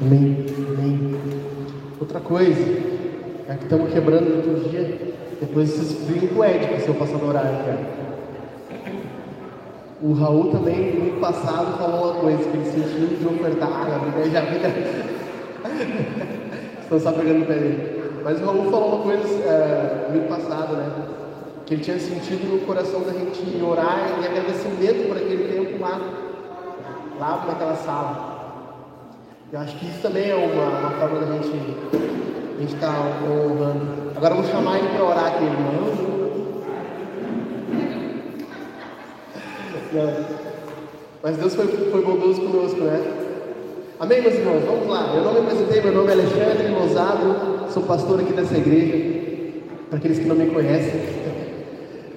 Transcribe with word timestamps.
Amém. 0.00 0.46
Amém. 0.68 1.20
Outra 2.00 2.20
coisa, 2.20 2.62
é 3.48 3.54
que 3.56 3.64
estamos 3.64 3.92
quebrando 3.92 4.26
a 4.26 4.36
liturgia. 4.36 5.14
Depois 5.40 5.70
vocês 5.70 6.08
brigam 6.08 6.28
com 6.28 6.40
o 6.40 6.44
Ed, 6.44 6.66
que 6.66 6.74
é 6.74 6.78
seu 6.80 6.94
pastor 6.94 7.22
horário. 7.22 7.58
O 10.02 10.12
Raul 10.12 10.50
também, 10.50 10.94
no 10.94 11.20
passado, 11.20 11.78
falou 11.78 12.12
uma 12.12 12.20
coisa, 12.20 12.44
que 12.44 12.56
ele 12.56 12.66
sentiu 12.66 13.16
de 13.16 13.26
ofertar 13.26 13.68
água, 13.68 13.98
né? 13.98 14.28
Já 14.30 14.42
fica. 14.42 14.68
Estão 16.82 17.00
só 17.00 17.12
pegando 17.12 17.42
o 17.42 17.46
pé. 17.46 17.58
Mas 18.22 18.40
o 18.40 18.44
Raul 18.44 18.70
falou 18.70 18.96
uma 18.96 19.02
coisa 19.02 19.26
é, 19.44 20.10
no 20.14 20.28
passado, 20.28 20.76
né? 20.76 20.90
Que 21.64 21.74
ele 21.74 21.82
tinha 21.82 21.98
sentido 21.98 22.52
no 22.52 22.60
coração 22.66 23.00
da 23.00 23.12
gente 23.12 23.62
orar 23.62 24.18
em 24.20 24.26
agradecimento 24.26 25.08
por 25.08 25.16
aquele 25.16 25.54
tempo 25.54 25.82
lá, 25.82 25.98
lá 27.18 27.44
naquela 27.46 27.76
sala. 27.76 28.33
Eu 29.54 29.60
acho 29.60 29.76
que 29.76 29.86
isso 29.86 30.00
também 30.02 30.30
é 30.30 30.34
uma, 30.34 30.64
uma 30.80 30.90
forma 30.90 31.20
da 31.20 31.32
gente 31.32 32.74
estar 32.74 32.92
tá 32.92 33.22
honrando. 33.24 34.10
Agora 34.16 34.34
vou 34.34 34.42
chamar 34.42 34.78
ele 34.78 34.88
para 34.88 35.04
orar 35.04 35.26
aqui, 35.26 35.44
irmão. 35.44 35.94
Mas 41.22 41.36
Deus 41.36 41.54
foi, 41.54 41.68
foi 41.68 42.02
bondoso 42.04 42.40
conosco, 42.40 42.80
né? 42.80 43.00
Amém, 44.00 44.22
meus 44.22 44.34
irmãos? 44.34 44.64
Vamos 44.64 44.88
lá. 44.88 45.12
Eu 45.14 45.22
não 45.22 45.34
me 45.34 45.40
apresentei, 45.42 45.82
meu 45.82 45.92
nome 45.92 46.08
é 46.08 46.12
Alexandre 46.14 46.68
Lozado, 46.70 47.70
sou 47.72 47.84
pastor 47.84 48.18
aqui 48.18 48.32
dessa 48.32 48.56
igreja. 48.58 49.60
Para 49.88 49.98
aqueles 49.98 50.18
que 50.18 50.24
não 50.24 50.34
me 50.34 50.50
conhecem, 50.50 51.00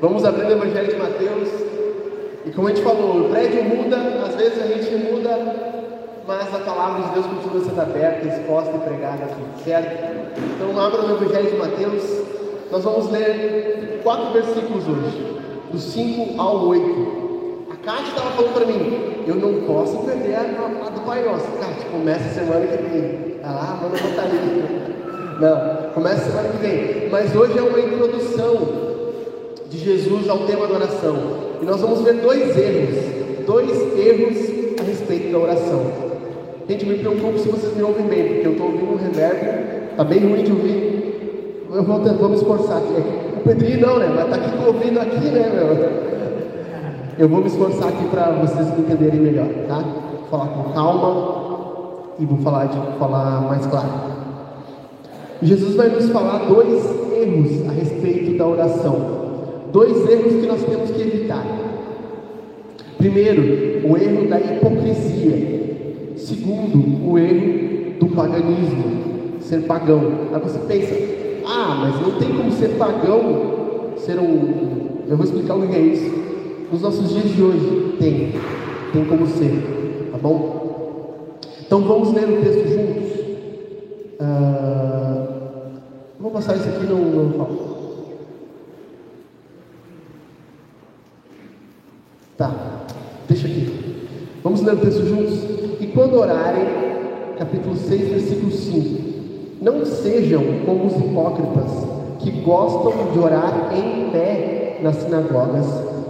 vamos 0.01 0.25
abrir 0.25 0.47
o 0.47 0.51
Evangelho 0.53 0.87
de 0.87 0.97
Mateus. 0.97 1.49
E 2.47 2.49
como 2.49 2.67
a 2.67 2.71
gente 2.71 2.83
falou, 2.83 3.27
o 3.27 3.29
prédio 3.29 3.63
muda, 3.63 3.97
às 4.27 4.33
vezes 4.33 4.59
a 4.59 4.65
gente 4.65 5.11
muda 5.11 5.76
mas 6.27 6.53
a 6.53 6.59
palavra 6.59 7.07
de 7.07 7.13
Deus 7.13 7.25
continua 7.25 7.63
sendo 7.63 7.81
aberta, 7.81 8.27
exposta 8.27 8.75
e 8.75 8.79
pregada 8.79 9.29
certo? 9.63 10.37
Então 10.37 10.79
abra 10.79 11.01
no 11.03 11.15
Evangelho 11.15 11.51
de 11.51 11.57
Mateus, 11.57 12.03
nós 12.69 12.83
vamos 12.83 13.09
ler 13.09 14.01
quatro 14.03 14.33
versículos 14.33 14.83
hoje, 14.87 15.39
do 15.71 15.79
5 15.79 16.41
ao 16.41 16.67
8. 16.67 17.67
A 17.71 17.75
Cátia 17.77 18.09
estava 18.09 18.31
falando 18.31 18.53
para 18.53 18.65
mim, 18.65 19.23
eu 19.25 19.35
não 19.35 19.65
posso 19.65 19.99
perder 19.99 20.35
a, 20.35 20.41
a, 20.85 20.89
do 20.89 21.01
Pai 21.05 21.23
Nosso. 21.23 21.47
Cátia, 21.59 21.89
começa 21.89 22.29
semana 22.33 22.67
que 22.67 22.83
vem. 22.83 23.39
Ah, 23.43 23.79
manda 23.81 23.97
botar 23.97 24.23
ali. 24.23 24.97
Não, 25.39 25.91
começa 25.93 26.29
semana 26.29 26.49
que 26.49 26.57
vem. 26.57 27.09
Mas 27.09 27.33
hoje 27.33 27.57
é 27.57 27.61
uma 27.61 27.79
introdução 27.79 28.55
de 29.69 29.77
Jesus 29.77 30.29
ao 30.29 30.39
tema 30.39 30.67
da 30.67 30.73
oração. 30.73 31.15
E 31.61 31.65
nós 31.65 31.79
vamos 31.79 32.01
ver 32.01 32.15
dois 32.15 32.57
erros, 32.57 33.45
dois 33.45 33.97
erros 33.97 34.79
a 34.79 34.83
respeito 34.83 35.31
da 35.31 35.37
oração. 35.39 36.06
Gente, 36.67 36.85
me 36.85 36.97
preocupo 36.97 37.39
se 37.39 37.47
vocês 37.47 37.75
me 37.77 37.83
ouvem 37.83 38.05
bem, 38.07 38.23
porque 38.25 38.47
eu 38.47 38.51
estou 38.51 38.67
ouvindo 38.67 38.91
um 38.91 38.97
reverb, 38.97 39.89
está 39.91 40.03
bem 40.03 40.19
ruim 40.19 40.43
de 40.43 40.51
ouvir. 40.51 41.65
Eu 41.73 41.83
vou, 41.83 41.99
vou 41.99 42.29
me 42.29 42.35
esforçar 42.35 42.77
aqui. 42.77 42.93
O 43.37 43.39
Pedrinho 43.39 43.79
não, 43.79 43.99
né? 43.99 44.11
Mas 44.13 44.25
está 44.25 44.35
aqui 44.35 44.65
ouvindo 44.65 44.99
aqui, 44.99 45.29
né, 45.29 45.49
meu? 45.53 46.07
Eu 47.17 47.29
vou 47.29 47.39
me 47.39 47.47
esforçar 47.47 47.87
aqui 47.87 48.05
para 48.09 48.31
vocês 48.31 48.67
me 48.73 48.81
entenderem 48.81 49.19
melhor, 49.21 49.47
tá? 49.67 49.77
Vou 49.77 50.27
falar 50.29 50.47
com 50.47 50.73
calma 50.73 51.37
e 52.19 52.25
vou 52.25 52.37
falar, 52.39 52.65
de, 52.65 52.99
falar 52.99 53.41
mais 53.41 53.65
claro. 53.65 53.89
Jesus 55.41 55.75
vai 55.75 55.87
nos 55.87 56.09
falar 56.09 56.47
dois 56.49 56.83
erros 57.13 57.69
a 57.69 57.71
respeito 57.71 58.37
da 58.37 58.45
oração. 58.45 59.17
Dois 59.71 60.09
erros 60.09 60.33
que 60.33 60.47
nós 60.47 60.61
temos 60.63 60.91
que 60.91 61.01
evitar. 61.01 61.45
Primeiro, 62.97 63.87
o 63.87 63.97
erro 63.97 64.27
da 64.27 64.39
hipocrisia. 64.39 65.66
Segundo, 66.27 67.09
o 67.09 67.17
erro 67.17 67.99
do 68.01 68.07
paganismo, 68.09 69.39
ser 69.39 69.61
pagão. 69.61 70.01
Aí 70.33 70.41
você 70.41 70.59
pensa, 70.59 70.93
ah, 71.45 71.73
mas 71.79 72.01
não 72.01 72.19
tem 72.19 72.35
como 72.35 72.51
ser 72.51 72.77
pagão, 72.77 73.93
ser 73.95 74.19
um. 74.19 75.05
Eu 75.07 75.15
vou 75.15 75.25
explicar 75.25 75.55
o 75.55 75.65
que 75.65 75.73
é 75.73 75.79
isso. 75.79 76.13
Nos 76.69 76.81
nossos 76.81 77.07
dias 77.07 77.33
de 77.33 77.41
hoje, 77.41 77.95
tem. 77.97 78.33
Tem 78.91 79.05
como 79.05 79.25
ser, 79.25 80.09
tá 80.11 80.17
bom? 80.17 81.37
Então 81.65 81.81
vamos 81.83 82.11
ler 82.11 82.25
o 82.25 82.41
texto 82.41 82.67
juntos. 82.73 83.25
Ah, 84.19 85.27
vou 86.19 86.31
passar 86.31 86.57
isso 86.57 86.67
aqui 86.67 86.87
no. 86.87 86.97
no 86.97 87.67
Tá, 92.35 92.53
deixa 93.29 93.47
aqui. 93.47 93.76
Vamos 94.43 94.61
ler 94.61 94.75
o 94.75 94.77
texto 94.77 95.05
juntos? 95.05 95.39
E 95.79 95.87
quando 95.87 96.15
orarem, 96.15 96.65
capítulo 97.37 97.75
6, 97.75 98.09
versículo 98.09 98.51
5: 98.51 99.03
Não 99.61 99.83
sejam 99.85 100.43
como 100.65 100.85
os 100.85 100.95
hipócritas, 100.95 101.71
que 102.19 102.31
gostam 102.41 103.11
de 103.11 103.19
orar 103.19 103.71
em 103.73 104.11
pé 104.11 104.79
nas 104.83 104.97
sinagogas 104.97 105.65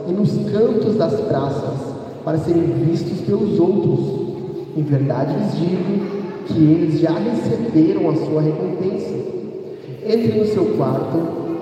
e 0.07 0.11
nos 0.11 0.31
cantos 0.51 0.95
das 0.95 1.19
praças, 1.21 1.95
para 2.23 2.37
serem 2.37 2.63
vistos 2.63 3.21
pelos 3.21 3.59
outros. 3.59 4.27
Em 4.75 4.83
verdade 4.83 5.33
lhes 5.33 5.55
digo 5.55 6.45
que 6.47 6.59
eles 6.59 6.99
já 6.99 7.11
receberam 7.11 8.09
a 8.09 8.15
sua 8.15 8.41
recompensa. 8.41 9.15
Entre 10.05 10.37
no 10.37 10.45
seu 10.45 10.65
quarto, 10.77 11.17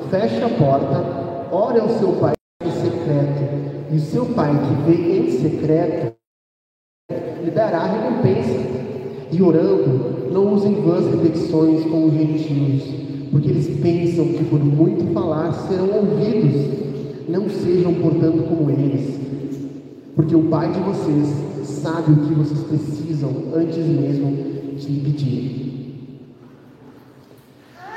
feche 0.09 0.43
a 0.43 0.49
porta, 0.49 1.03
ore 1.51 1.79
ao 1.79 1.89
seu 1.89 2.09
pai 2.13 2.33
em 2.63 2.71
secreto, 2.71 3.91
e 3.91 3.97
o 3.97 3.99
seu 3.99 4.25
pai 4.25 4.51
que 4.51 4.91
vê 4.91 5.19
em 5.19 5.31
secreto 5.31 6.14
dará 7.55 7.85
recompensa. 7.85 8.75
E 9.31 9.41
orando, 9.41 10.29
não 10.31 10.53
usem 10.53 10.75
vãs 10.75 11.05
repetições 11.07 11.83
como 11.85 12.07
os 12.07 12.13
gentios, 12.13 12.83
porque 13.31 13.49
eles 13.49 13.79
pensam 13.79 14.27
que 14.27 14.43
por 14.43 14.63
muito 14.63 15.11
falar 15.13 15.51
serão 15.53 15.89
ouvidos. 15.89 16.75
Não 17.27 17.49
sejam, 17.49 17.93
portanto, 17.95 18.43
como 18.47 18.69
eles, 18.69 19.19
porque 20.15 20.35
o 20.35 20.43
Pai 20.43 20.71
de 20.71 20.79
vocês 20.79 21.27
sabe 21.63 22.11
o 22.11 22.27
que 22.27 22.33
vocês 22.35 22.59
precisam 22.59 23.31
antes 23.55 23.77
mesmo 23.77 24.31
de 24.77 24.99
pedir. 24.99 25.65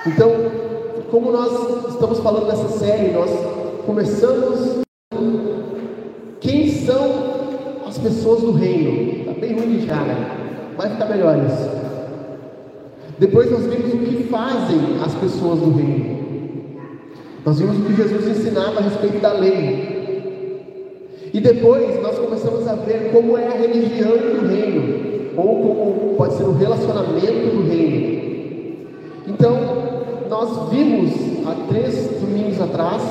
Então, 0.06 0.30
como 1.10 1.30
nós 1.30 1.90
estamos 1.90 2.18
falando 2.20 2.46
nessa 2.46 2.68
série, 2.78 3.12
nós 3.12 3.30
começamos 3.84 4.78
quem 6.40 6.70
são 6.70 7.10
as 7.86 7.98
pessoas 7.98 8.40
do 8.40 8.52
reino 8.52 9.17
bem 9.38 9.54
ruim 9.54 9.80
já, 9.86 9.96
né? 9.96 10.74
Vai 10.76 10.90
ficar 10.90 11.06
melhor 11.06 11.36
isso. 11.46 11.78
Depois 13.18 13.50
nós 13.50 13.66
vimos 13.66 13.94
o 13.94 13.98
que 13.98 14.24
fazem 14.24 14.78
as 15.04 15.14
pessoas 15.14 15.58
do 15.58 15.76
reino. 15.76 16.18
Nós 17.44 17.58
vimos 17.58 17.78
o 17.78 17.82
que 17.82 17.94
Jesus 17.94 18.28
ensinava 18.28 18.78
a 18.78 18.82
respeito 18.82 19.20
da 19.20 19.32
lei. 19.32 19.98
E 21.32 21.40
depois 21.40 22.00
nós 22.02 22.18
começamos 22.18 22.66
a 22.66 22.74
ver 22.74 23.10
como 23.12 23.36
é 23.36 23.46
a 23.46 23.56
religião 23.56 24.10
do 24.10 24.46
reino, 24.46 25.32
ou 25.36 25.62
como 25.62 26.14
pode 26.16 26.34
ser 26.34 26.44
o 26.44 26.52
relacionamento 26.52 27.56
do 27.56 27.68
reino. 27.68 28.18
Então, 29.26 29.56
nós 30.28 30.70
vimos 30.70 31.12
há 31.46 31.54
três 31.68 32.20
domingos 32.20 32.60
atrás 32.60 33.02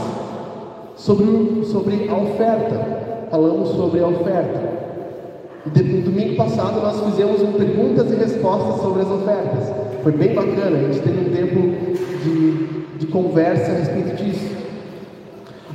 sobre, 0.96 1.66
sobre 1.66 2.10
a 2.10 2.16
oferta. 2.16 3.28
Falamos 3.30 3.70
sobre 3.70 4.00
a 4.00 4.08
oferta. 4.08 4.77
Domingo 5.74 6.36
passado 6.36 6.80
nós 6.82 7.02
fizemos 7.12 7.42
um 7.42 7.54
perguntas 7.54 8.12
e 8.12 8.16
respostas 8.16 8.82
sobre 8.82 9.02
as 9.02 9.08
ofertas. 9.10 9.74
Foi 10.02 10.12
bem 10.12 10.34
bacana, 10.34 10.78
a 10.78 10.82
gente 10.82 11.00
teve 11.00 11.20
um 11.20 11.34
tempo 11.34 11.98
de, 12.24 12.98
de 13.00 13.08
conversa 13.08 13.72
a 13.72 13.76
respeito 13.76 14.16
disso. 14.16 14.56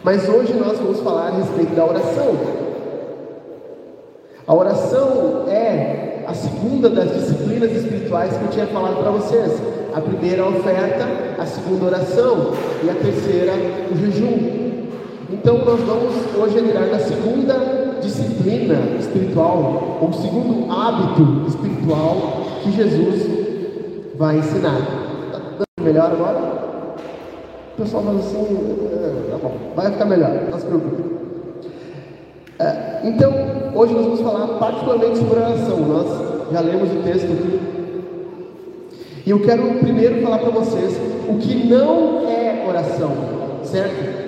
Mas 0.02 0.28
hoje 0.28 0.54
nós 0.54 0.78
vamos 0.78 1.00
falar 1.00 1.28
a 1.28 1.36
respeito 1.36 1.74
da 1.74 1.84
oração. 1.84 2.36
A 4.46 4.54
oração 4.54 5.44
é 5.48 6.24
a 6.26 6.34
segunda 6.34 6.88
das 6.88 7.12
disciplinas 7.12 7.72
espirituais 7.72 8.36
que 8.36 8.44
eu 8.44 8.48
tinha 8.48 8.66
falado 8.68 8.96
para 8.96 9.10
vocês. 9.10 9.52
A 9.94 10.00
primeira 10.00 10.42
a 10.42 10.48
oferta, 10.48 11.06
a 11.38 11.44
segunda 11.44 11.84
oração 11.86 12.52
e 12.82 12.88
a 12.88 12.94
terceira 12.94 13.52
o 13.92 13.96
jejum. 13.96 14.62
Então 15.30 15.58
nós 15.58 15.80
vamos 15.80 16.14
hoje 16.36 16.58
entrar 16.58 16.86
na 16.86 16.98
segunda 16.98 17.81
disciplina 18.02 18.96
espiritual, 18.98 19.98
ou 20.00 20.12
segundo 20.12 20.70
hábito 20.70 21.46
espiritual 21.48 22.16
que 22.62 22.72
Jesus 22.72 23.26
vai 24.16 24.38
ensinar. 24.38 24.78
Tá 25.32 25.82
melhor 25.82 26.12
agora? 26.12 26.62
O 27.72 27.82
pessoal 27.82 28.02
fala 28.02 28.18
assim, 28.18 28.46
é, 28.92 29.30
tá 29.30 29.38
bom, 29.42 29.54
vai 29.74 29.90
ficar 29.90 30.04
melhor, 30.04 30.30
não 30.50 30.58
se 30.58 30.66
preocupe. 30.66 31.02
É, 32.58 33.00
então, 33.04 33.32
hoje 33.74 33.94
nós 33.94 34.04
vamos 34.04 34.20
falar 34.20 34.46
particularmente 34.58 35.18
sobre 35.18 35.38
oração. 35.40 35.78
Nós 35.78 36.52
já 36.52 36.60
lemos 36.60 36.92
o 36.92 37.02
texto 37.02 37.24
aqui. 37.24 37.60
E 39.24 39.30
eu 39.30 39.40
quero 39.40 39.78
primeiro 39.80 40.22
falar 40.22 40.38
para 40.38 40.50
vocês 40.50 40.96
o 41.28 41.38
que 41.38 41.66
não 41.66 42.28
é 42.28 42.64
oração, 42.68 43.12
certo? 43.64 44.21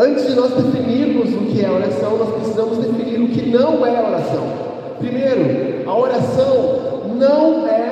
Antes 0.00 0.28
de 0.28 0.34
nós 0.34 0.50
definirmos 0.54 1.34
o 1.34 1.44
que 1.52 1.62
é 1.62 1.70
oração, 1.70 2.16
nós 2.16 2.34
precisamos 2.36 2.78
definir 2.78 3.20
o 3.20 3.28
que 3.28 3.50
não 3.50 3.84
é 3.84 4.02
oração. 4.02 4.44
Primeiro, 4.98 5.88
a 5.88 5.94
oração 5.94 7.10
não 7.18 7.66
é 7.68 7.90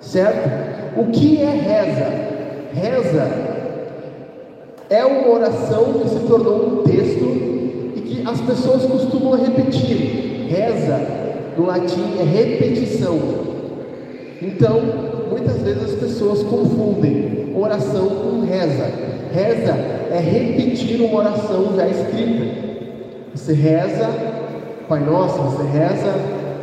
Certo? 0.00 1.00
O 1.00 1.06
que 1.10 1.42
é 1.42 1.50
reza? 1.50 2.06
Reza 2.72 3.30
é 4.88 5.04
uma 5.04 5.28
oração 5.28 5.92
que 5.94 6.08
se 6.08 6.20
tornou 6.20 6.66
um 6.66 6.82
texto 6.84 7.24
e 7.96 8.00
que 8.00 8.28
as 8.28 8.40
pessoas 8.40 8.84
costumam 8.84 9.34
repetir. 9.34 10.46
Reza, 10.48 11.00
no 11.58 11.66
latim, 11.66 12.16
é 12.20 12.22
repetição. 12.22 13.18
Então, 14.40 14.80
muitas 15.30 15.58
vezes 15.58 15.82
as 15.82 16.00
pessoas 16.00 16.42
confundem 16.44 17.52
oração 17.56 18.08
com 18.08 18.40
reza. 18.46 19.14
Reza 19.34 19.72
é 20.12 20.20
repetir 20.20 21.00
uma 21.00 21.18
oração 21.18 21.74
já 21.74 21.88
escrita. 21.88 22.64
Você 23.34 23.52
reza, 23.52 24.08
Pai 24.88 25.00
Nosso, 25.00 25.42
você 25.42 25.76
reza, 25.76 26.14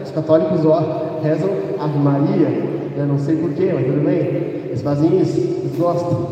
os 0.01 0.11
católicos 0.11 0.65
ó, 0.65 1.19
rezam 1.21 1.49
Ave 1.77 1.99
Maria, 1.99 2.47
né? 2.95 3.05
não 3.05 3.19
sei 3.19 3.35
porquê, 3.35 3.71
mas 3.73 3.85
tudo 3.85 4.05
bem, 4.05 4.19
eles 4.67 4.81
fazem 4.81 5.19
isso, 5.19 5.37
eles 5.37 5.75
gostam. 5.77 6.29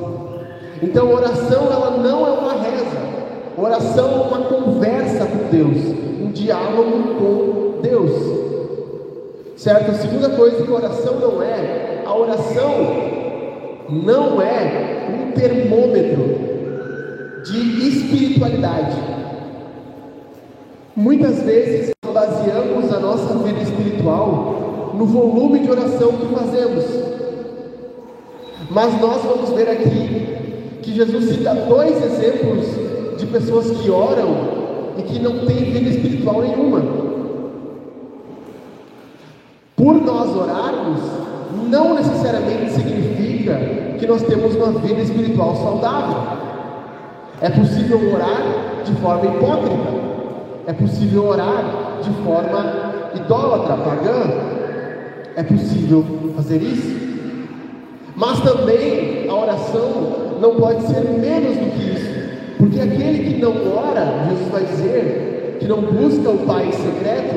Então, 0.81 1.11
oração 1.11 1.65
ela 1.69 1.97
não 1.97 2.25
é 2.25 2.31
uma 2.31 2.53
reza, 2.53 2.97
oração 3.57 4.09
é 4.09 4.27
uma 4.27 4.45
conversa 4.45 5.25
com 5.25 5.49
Deus, 5.51 5.77
um 6.21 6.31
diálogo 6.31 7.15
com 7.19 7.81
Deus. 7.81 8.11
Certo? 9.57 9.91
A 9.91 9.95
segunda 9.95 10.29
coisa 10.29 10.63
que 10.63 10.71
oração 10.71 11.19
não 11.19 11.43
é, 11.43 12.01
a 12.05 12.15
oração 12.15 13.18
não 13.91 14.41
é 14.41 15.07
um 15.09 15.31
termômetro 15.31 16.49
de 17.43 17.87
espiritualidade. 17.87 18.95
Muitas 20.95 21.41
vezes 21.43 21.91
baseamos 22.13 22.91
a 22.93 22.99
nossa 22.99 23.33
vida 23.39 23.61
espiritual 23.61 24.93
no 24.93 25.05
volume 25.05 25.59
de 25.59 25.71
oração 25.71 26.11
que 26.13 26.35
fazemos. 26.35 26.85
Mas 28.69 28.99
nós 29.01 29.23
vamos 29.23 29.49
ver 29.51 29.69
aqui 29.69 30.79
que 30.81 30.93
Jesus 30.93 31.29
cita 31.29 31.53
dois 31.53 31.95
exemplos 32.03 32.67
de 33.17 33.25
pessoas 33.25 33.71
que 33.71 33.89
oram 33.89 34.35
e 34.97 35.03
que 35.03 35.19
não 35.19 35.45
têm 35.45 35.71
vida 35.71 35.89
espiritual 35.89 36.41
nenhuma. 36.41 36.81
Por 39.75 39.95
nós 40.01 40.35
orarmos, 40.35 40.99
não 41.69 41.93
necessariamente 41.93 42.71
significa 42.71 43.55
que 43.99 44.07
nós 44.07 44.23
temos 44.23 44.55
uma 44.55 44.79
vida 44.79 45.01
espiritual 45.01 45.55
saudável. 45.55 46.39
É 47.41 47.49
possível 47.49 48.13
orar 48.13 48.41
de 48.83 48.91
forma 48.95 49.25
hipócrita. 49.25 50.09
É 50.67 50.73
possível 50.73 51.27
orar 51.27 51.99
de 52.01 52.09
forma 52.23 53.11
idólatra, 53.15 53.77
pagã. 53.77 54.31
É 55.35 55.43
possível 55.43 56.03
fazer 56.35 56.61
isso. 56.61 57.09
Mas 58.15 58.39
também 58.41 59.29
a 59.29 59.33
oração 59.33 60.37
não 60.41 60.55
pode 60.55 60.81
ser 60.87 61.01
menos 61.01 61.55
do 61.55 61.71
que 61.71 61.91
isso. 61.93 62.09
Porque 62.57 62.81
aquele 62.81 63.33
que 63.33 63.41
não 63.41 63.53
ora, 63.77 64.25
Jesus 64.29 64.51
vai 64.51 64.65
dizer, 64.65 65.57
que 65.59 65.67
não 65.67 65.81
busca 65.81 66.29
o 66.29 66.39
Pai 66.39 66.69
secreto, 66.71 67.35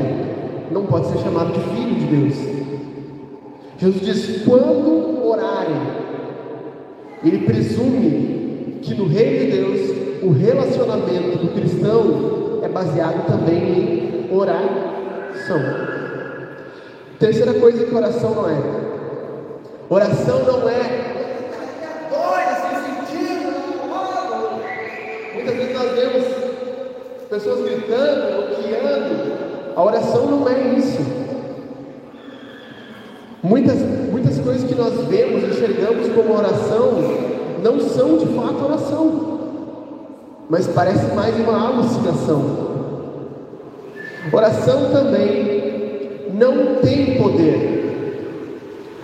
não 0.73 0.85
pode 0.87 1.07
ser 1.07 1.19
chamado 1.19 1.53
de 1.53 1.61
filho 1.61 1.95
de 1.95 2.07
Deus. 2.07 2.62
Jesus 3.83 4.01
diz: 4.01 4.43
quando 4.45 5.27
orarem, 5.27 5.75
ele 7.25 7.39
presume 7.39 8.79
que 8.81 8.95
no 8.95 9.09
reino 9.09 9.41
de 9.41 9.51
Deus 9.57 10.23
o 10.23 10.31
relacionamento 10.31 11.39
do 11.39 11.53
cristão 11.53 12.61
é 12.63 12.69
baseado 12.69 13.27
também 13.27 14.29
em 14.29 14.33
oração. 14.33 15.61
Terceira 17.19 17.55
coisa 17.55 17.85
que 17.85 17.93
oração 17.93 18.37
não 18.37 18.49
é. 18.49 18.57
Oração 19.91 20.45
não 20.45 20.69
é 20.69 21.09
Muitas 25.35 25.57
vezes 25.57 25.75
nós 25.75 25.91
vemos 25.91 26.25
pessoas 27.29 27.65
gritando, 27.65 28.47
bloqueando. 28.47 29.33
A 29.75 29.83
oração 29.83 30.27
não 30.27 30.49
é 30.49 30.79
isso. 30.79 31.22
Muitas, 33.43 33.77
muitas 34.13 34.39
coisas 34.39 34.63
que 34.63 34.75
nós 34.77 34.95
vemos, 35.09 35.43
enxergamos 35.43 36.09
como 36.13 36.39
oração, 36.39 36.93
não 37.61 37.81
são 37.81 38.17
de 38.19 38.27
fato 38.27 38.65
oração, 38.65 39.41
mas 40.49 40.69
parece 40.69 41.13
mais 41.13 41.35
uma 41.41 41.67
alucinação. 41.67 42.41
Oração 44.33 44.93
também 44.93 46.31
não 46.35 46.77
tem 46.77 47.19
poder. 47.19 47.73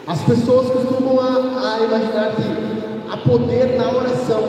As 0.07 0.23
pessoas 0.23 0.71
costumam 0.71 1.19
a, 1.19 1.75
a 1.75 1.85
imaginar 1.85 2.37
que 2.37 3.11
há 3.11 3.17
poder 3.17 3.77
na 3.77 3.91
oração, 3.91 4.43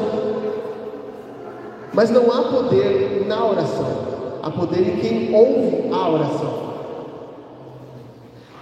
mas 1.93 2.11
não 2.11 2.31
há 2.31 2.43
poder 2.43 3.25
na 3.27 3.43
oração, 3.43 3.87
há 4.43 4.51
poder 4.51 4.87
em 4.87 4.97
quem 4.97 5.35
ouve 5.35 5.91
a 5.91 6.09
oração. 6.09 6.68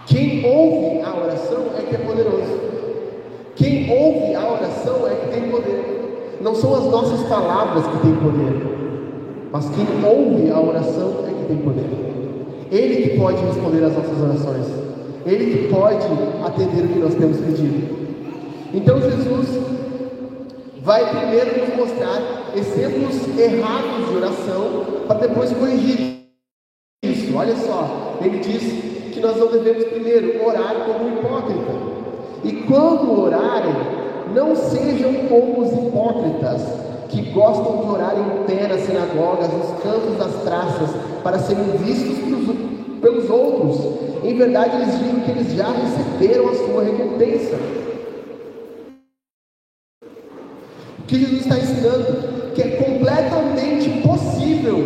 Quem 0.08 0.46
ouve 0.46 1.02
a 1.02 1.14
oração 1.16 1.66
é 1.78 1.82
que 1.82 1.96
é 1.96 1.98
poderoso. 2.00 2.60
Quem 3.58 3.92
ouve 3.92 4.36
a 4.36 4.52
oração 4.54 5.06
é 5.06 5.16
que 5.16 5.28
tem 5.34 5.52
poder. 5.52 6.38
Não 6.42 6.56
são 6.56 6.76
as 6.76 6.86
nossas 6.86 7.28
palavras 7.28 7.86
que 7.88 7.98
têm 8.00 8.16
poder, 8.16 9.50
mas 9.52 9.70
quem 9.70 9.86
ouve 10.06 10.50
a 10.50 10.60
oração 10.62 11.26
é 11.28 11.34
que 11.34 11.48
tem 11.48 11.58
poder. 11.58 11.90
Ele 12.72 13.10
que 13.10 13.18
pode 13.18 13.44
responder 13.44 13.84
às 13.84 13.94
nossas 13.94 14.22
orações. 14.22 14.66
Ele 15.26 15.58
que 15.58 15.68
pode 15.68 16.08
atender 16.46 16.86
o 16.86 16.88
que 16.88 17.00
nós 17.00 17.16
temos 17.16 17.38
pedido. 17.38 17.98
Então 18.74 19.02
Jesus 19.02 19.60
vai 20.84 21.10
primeiro 21.10 21.66
nos 21.66 21.76
mostrar 21.76 22.54
exemplos 22.56 23.38
errados 23.38 24.10
de 24.10 24.16
oração 24.16 24.86
para 25.06 25.20
depois 25.28 25.52
corrigir 25.52 26.22
isso. 27.04 27.36
Olha 27.36 27.56
só, 27.58 28.18
ele 28.22 28.40
diz 28.40 28.87
que 29.18 29.24
nós 29.24 29.38
não 29.38 29.48
devemos 29.48 29.86
primeiro 29.86 30.46
orar 30.46 30.76
como 30.86 31.10
hipócrita. 31.10 31.72
E 32.44 32.52
quando 32.68 33.20
orarem, 33.20 33.76
não 34.34 34.56
sejam 34.56 35.12
como 35.28 35.62
os 35.62 35.74
hipócritas, 35.74 36.62
que 37.10 37.22
gostam 37.32 37.78
de 37.78 37.90
orar 37.90 38.14
em 38.16 38.44
pé 38.46 38.68
nas 38.68 38.82
sinagogas, 38.82 39.50
nos 39.52 39.82
cantos 39.82 40.18
das 40.18 40.34
praças, 40.44 40.90
para 41.24 41.40
serem 41.40 41.64
vistos 41.78 42.18
pelos, 42.20 42.56
pelos 43.02 43.30
outros. 43.30 44.24
Em 44.24 44.36
verdade, 44.36 44.76
eles 44.76 45.00
dizem 45.00 45.20
que 45.22 45.32
eles 45.32 45.54
já 45.54 45.70
receberam 45.70 46.50
a 46.50 46.56
sua 46.56 46.84
recompensa. 46.84 47.56
O 51.00 51.04
que 51.08 51.20
Jesus 51.20 51.42
está 51.42 51.58
ensinando? 51.58 52.54
Que 52.54 52.62
é 52.62 52.68
completamente 52.68 53.90
possível 54.02 54.78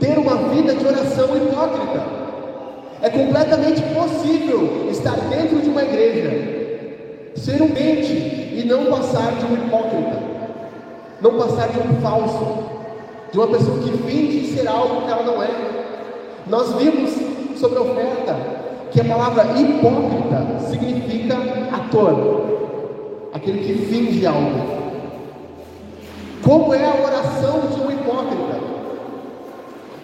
ter 0.00 0.18
uma 0.18 0.36
vida 0.50 0.74
de 0.74 0.84
oração 0.84 1.36
hipócrita. 1.36 2.15
É 3.06 3.10
completamente 3.10 3.80
possível 3.94 4.88
estar 4.90 5.14
dentro 5.30 5.60
de 5.60 5.68
uma 5.68 5.80
igreja, 5.80 7.30
ser 7.36 7.62
um 7.62 7.68
mente 7.68 8.12
e 8.12 8.64
não 8.66 8.86
passar 8.86 9.30
de 9.36 9.44
um 9.46 9.54
hipócrita, 9.54 10.20
não 11.20 11.38
passar 11.38 11.68
de 11.68 11.78
um 11.78 12.00
falso, 12.00 12.64
de 13.30 13.38
uma 13.38 13.46
pessoa 13.46 13.78
que 13.78 13.96
finge 13.98 14.56
ser 14.56 14.66
algo 14.66 15.02
que 15.02 15.12
ela 15.12 15.22
não 15.22 15.40
é. 15.40 15.50
Nós 16.48 16.74
vimos 16.74 17.12
sobre 17.60 17.78
a 17.78 17.82
oferta 17.82 18.36
que 18.90 19.00
a 19.00 19.04
palavra 19.04 19.56
hipócrita 19.56 20.66
significa 20.68 21.36
ator, 21.76 23.30
aquele 23.32 23.60
que 23.60 23.86
finge 23.86 24.26
algo. 24.26 24.66
Como 26.42 26.74
é 26.74 26.84
a 26.84 27.04
oração 27.06 27.60
de 27.72 27.80
um 27.82 27.92
hipócrita? 27.92 28.56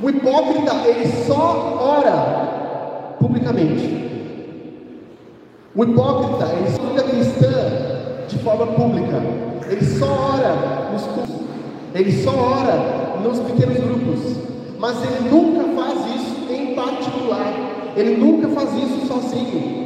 O 0.00 0.08
hipócrita, 0.08 0.72
ele 0.86 1.08
só 1.26 1.78
ora 1.80 2.61
publicamente. 3.22 4.10
O 5.74 5.84
hipócrita, 5.84 6.52
ele 6.52 6.70
só 6.70 6.82
vida 6.82 7.02
cristã 7.04 7.54
de 8.28 8.38
forma 8.40 8.66
pública. 8.66 9.22
Ele 9.70 9.84
só 9.84 10.06
ora 10.06 10.90
nos 10.92 11.02
cultos. 11.02 11.36
Ele 11.94 12.12
só 12.22 12.30
ora 12.30 13.20
nos 13.22 13.38
pequenos 13.38 13.78
grupos. 13.78 14.36
Mas 14.78 14.96
ele 15.04 15.30
nunca 15.30 15.80
faz 15.80 15.98
isso 16.16 16.52
em 16.52 16.74
particular. 16.74 17.92
Ele 17.96 18.16
nunca 18.16 18.48
faz 18.48 18.70
isso 18.74 19.06
sozinho. 19.06 19.82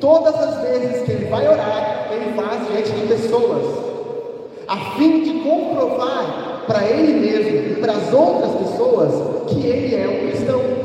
Todas 0.00 0.34
as 0.34 0.60
vezes 0.62 1.02
que 1.02 1.12
ele 1.12 1.24
vai 1.26 1.48
orar, 1.48 2.08
ele 2.12 2.32
faz 2.34 2.66
diante 2.68 2.92
de 2.92 3.06
pessoas, 3.08 3.64
a 4.68 4.76
fim 4.96 5.22
de 5.22 5.40
comprovar 5.40 6.64
para 6.66 6.84
ele 6.84 7.14
mesmo 7.14 7.72
e 7.72 7.80
para 7.80 7.92
as 7.92 8.12
outras 8.12 8.52
pessoas 8.56 9.48
que 9.48 9.66
ele 9.66 9.94
é 9.94 10.06
um 10.06 10.28
cristão. 10.28 10.75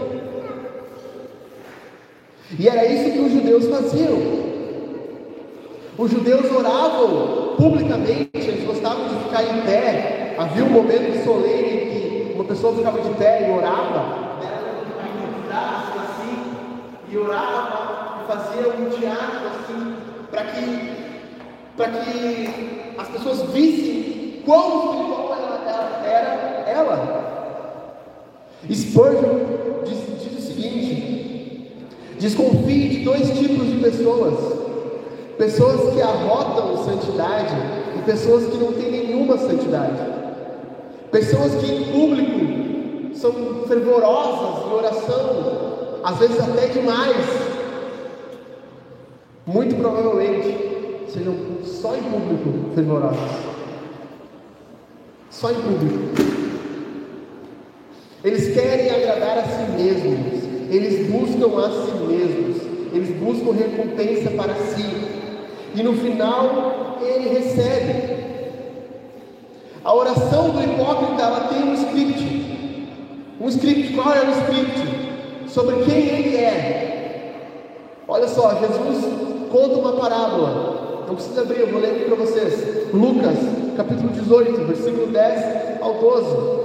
E 2.60 2.68
era 2.68 2.86
isso 2.86 3.12
que 3.12 3.20
os 3.20 3.32
judeus 3.32 3.68
faziam. 3.68 4.52
Os 5.98 6.12
judeus 6.12 6.52
oravam 6.52 7.56
publicamente, 7.58 8.30
eles 8.34 8.66
gostavam 8.66 9.08
de 9.08 9.24
ficar 9.24 9.44
em 9.44 9.62
pé. 9.62 10.36
Havia 10.38 10.66
um 10.66 10.70
momento 10.70 11.24
solene 11.24 11.70
em 11.70 11.90
que 11.90 12.34
uma 12.36 12.44
pessoa 12.44 12.76
ficava 12.76 13.00
de 13.02 13.14
pé 13.16 13.48
e 13.48 13.52
orava, 13.52 14.40
braço 15.48 16.00
assim, 16.00 16.54
e 17.12 17.18
orava 17.18 18.24
e 18.24 18.28
fazia 18.28 18.68
um 18.68 18.90
teatro 18.90 19.48
assim, 19.48 19.96
para 20.30 20.44
que, 20.46 20.92
para 21.78 21.88
que 21.90 22.94
as 22.98 23.08
pessoas 23.10 23.42
vissem 23.52 24.42
quão 24.46 24.94
espiritual 24.94 25.38
ela, 25.68 26.02
era 26.06 26.70
ela. 26.70 27.22
Spurgeon 28.72 29.71
desconfie 32.22 32.88
de 32.90 33.04
dois 33.04 33.28
tipos 33.32 33.68
de 33.68 33.80
pessoas. 33.82 34.36
Pessoas 35.38 35.94
que 35.94 36.02
arrotam 36.02 36.86
santidade 36.86 37.56
e 37.98 38.02
pessoas 38.04 38.46
que 38.46 38.58
não 38.58 38.72
têm 38.74 38.92
nenhuma 38.92 39.38
santidade. 39.40 39.98
Pessoas 41.12 41.56
que 41.56 41.72
em 41.72 41.84
público 41.92 43.16
são 43.16 43.34
fervorosas 43.68 44.66
em 44.66 44.74
oração, 44.74 46.00
às 46.04 46.18
vezes 46.20 46.40
até 46.40 46.68
demais. 46.68 47.26
Muito 49.48 49.76
provavelmente 49.76 51.10
sejam 51.10 51.36
só 51.64 51.96
em 51.96 52.04
público 52.04 52.76
fervorosas. 52.76 53.32
Só 55.32 55.50
em 55.50 55.56
público. 55.56 56.32
Eles 58.24 58.54
querem 58.54 58.92
agradar 58.92 59.40
a 59.40 59.44
si 59.44 59.72
mesmos, 59.72 60.41
eles 60.72 61.12
buscam 61.12 61.60
a 61.60 61.70
si 61.70 61.92
mesmos, 62.08 62.62
eles 62.94 63.10
buscam 63.18 63.52
recompensa 63.52 64.32
para 64.32 64.56
si, 64.56 64.86
e 65.76 65.84
no 65.84 65.94
final 65.94 66.98
ele 67.02 67.28
recebe. 67.28 68.22
A 69.84 69.94
oração 69.94 70.52
do 70.52 70.64
hipócrita 70.64 71.22
ela 71.22 71.48
tem 71.50 71.64
um 71.64 71.74
script. 71.74 72.52
Um 73.42 73.48
script, 73.50 73.94
qual 73.94 74.14
é 74.14 74.22
o 74.22 74.32
script? 74.32 75.50
Sobre 75.50 75.84
quem 75.84 76.08
ele 76.08 76.38
é. 76.38 77.34
Olha 78.08 78.28
só, 78.28 78.56
Jesus 78.56 79.04
conta 79.52 79.76
uma 79.78 79.94
parábola. 79.94 81.06
Não 81.08 81.16
precisa 81.16 81.42
abrir, 81.42 81.62
eu 81.62 81.72
vou 81.72 81.82
ler 81.82 81.92
aqui 81.92 82.06
para 82.06 82.16
vocês. 82.16 82.94
Lucas, 82.94 83.38
capítulo 83.76 84.10
18, 84.10 84.66
versículo 84.68 85.08
10 85.08 85.82
ao 85.82 85.96
12. 85.96 86.62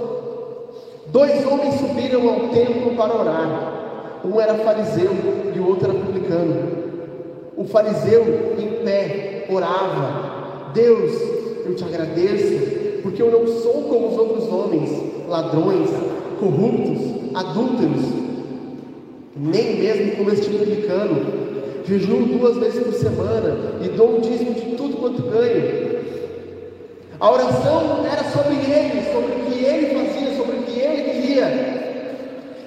Dois 1.08 1.46
homens 1.46 1.74
subiram 1.80 2.28
ao 2.28 2.48
templo 2.50 2.94
para 2.94 3.14
orar. 3.14 3.85
Um 4.24 4.40
era 4.40 4.54
fariseu 4.54 5.12
e 5.54 5.58
o 5.58 5.68
outro 5.68 5.90
era 5.90 5.98
publicano. 5.98 6.86
O 7.56 7.64
fariseu, 7.64 8.54
em 8.58 8.84
pé, 8.84 9.46
orava: 9.48 10.70
Deus, 10.74 11.12
eu 11.64 11.74
te 11.74 11.84
agradeço 11.84 13.00
porque 13.02 13.22
eu 13.22 13.30
não 13.30 13.46
sou 13.46 13.84
como 13.84 14.08
os 14.08 14.18
outros 14.18 14.52
homens, 14.52 14.90
ladrões, 15.28 15.90
corruptos, 16.40 17.16
adúlteros, 17.34 18.04
nem 19.36 19.76
mesmo 19.76 20.16
como 20.16 20.30
este 20.30 20.50
publicano. 20.50 21.46
Jejuo 21.86 22.26
duas 22.26 22.56
vezes 22.56 22.82
por 22.82 22.92
semana 22.94 23.56
e 23.80 23.88
dou 23.90 24.16
o 24.16 24.20
dízimo 24.20 24.54
de 24.54 24.76
tudo 24.76 24.96
quanto 24.96 25.22
ganho. 25.22 25.96
A 27.20 27.30
oração 27.30 28.04
era 28.04 28.24
sobre 28.24 28.56
ele, 28.56 29.12
sobre 29.12 29.32
o 29.32 29.44
que 29.46 29.64
ele 29.64 29.94
fazia, 29.94 30.36
sobre 30.36 30.56
o 30.56 30.62
que 30.64 30.80
ele 30.80 31.02
queria, 31.10 31.46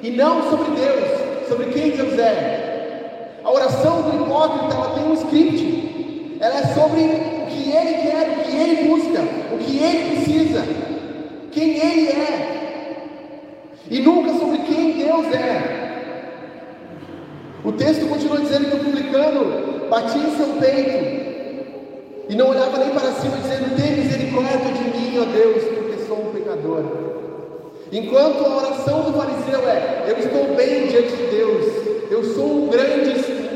e 0.01 0.09
não 0.11 0.49
sobre 0.49 0.71
Deus, 0.71 1.18
sobre 1.49 1.65
quem 1.67 1.91
Deus 1.91 2.17
é. 2.17 3.39
A 3.43 3.51
oração 3.51 4.03
do 4.03 4.23
hipócrita 4.23 4.75
ela 4.75 4.93
tem 4.93 5.03
um 5.05 5.13
script, 5.15 6.37
ela 6.39 6.59
é 6.59 6.65
sobre 6.67 7.01
que 7.49 7.71
ele 7.71 7.93
quer, 8.03 8.37
o 8.37 8.43
que 8.43 8.55
ele 8.55 8.89
busca, 8.89 9.21
o 9.53 9.57
que 9.57 9.83
ele 9.83 10.15
precisa, 10.15 10.63
quem 11.51 11.77
ele 11.77 12.07
é, 12.09 12.59
e 13.89 13.99
nunca 13.99 14.33
sobre 14.37 14.59
quem 14.59 14.91
Deus 14.93 15.25
é. 15.33 15.79
O 17.63 17.71
texto 17.71 18.07
continua 18.07 18.39
dizendo 18.39 18.69
que 18.69 18.75
o 18.75 18.85
publicano 18.85 19.89
batia 19.89 20.21
em 20.21 20.37
seu 20.37 20.47
peito 20.59 21.29
e 22.29 22.35
não 22.35 22.49
olhava 22.49 22.77
nem 22.77 22.89
para 22.91 23.11
cima, 23.13 23.37
dizendo: 23.37 23.75
Tem 23.75 23.97
misericórdia 23.97 24.71
de 24.71 24.83
mim, 24.97 25.19
ó 25.19 25.25
Deus, 25.25 25.63
porque 25.63 26.05
sou 26.05 26.27
um 26.27 26.31
pecador. 26.31 27.08
Enquanto 27.91 28.45
a 28.45 28.57
oração 28.57 29.01
do 29.03 29.13
fariseu 29.13 29.67
é: 29.67 30.05
Eu 30.07 30.19
estou 30.19 30.55
bem 30.55 30.87
diante 30.87 31.15
de 31.15 31.25
Deus, 31.27 31.65
eu 32.11 32.23
sou 32.23 32.45
um 32.45 32.67
grande, 32.67 33.09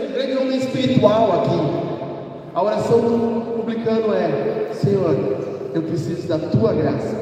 um 0.05 0.11
grande 0.11 0.37
homem 0.37 0.57
espiritual 0.57 1.41
aqui. 1.41 2.53
A 2.55 2.63
oração 2.63 2.99
do 2.99 3.55
publicano 3.57 4.11
é: 4.13 4.73
Senhor, 4.73 5.15
eu 5.73 5.83
preciso 5.83 6.27
da 6.27 6.39
tua 6.39 6.73
graça, 6.73 7.15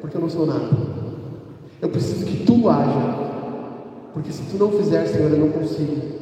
porque 0.00 0.16
eu 0.16 0.20
não 0.20 0.30
sou 0.30 0.46
nada. 0.46 0.70
Eu 1.82 1.88
preciso 1.88 2.24
que 2.24 2.44
tu 2.46 2.68
haja, 2.68 3.14
porque 4.14 4.32
se 4.32 4.42
tu 4.42 4.56
não 4.56 4.70
fizer, 4.70 5.04
Senhor, 5.06 5.30
eu 5.30 5.38
não 5.38 5.48
consigo. 5.50 6.16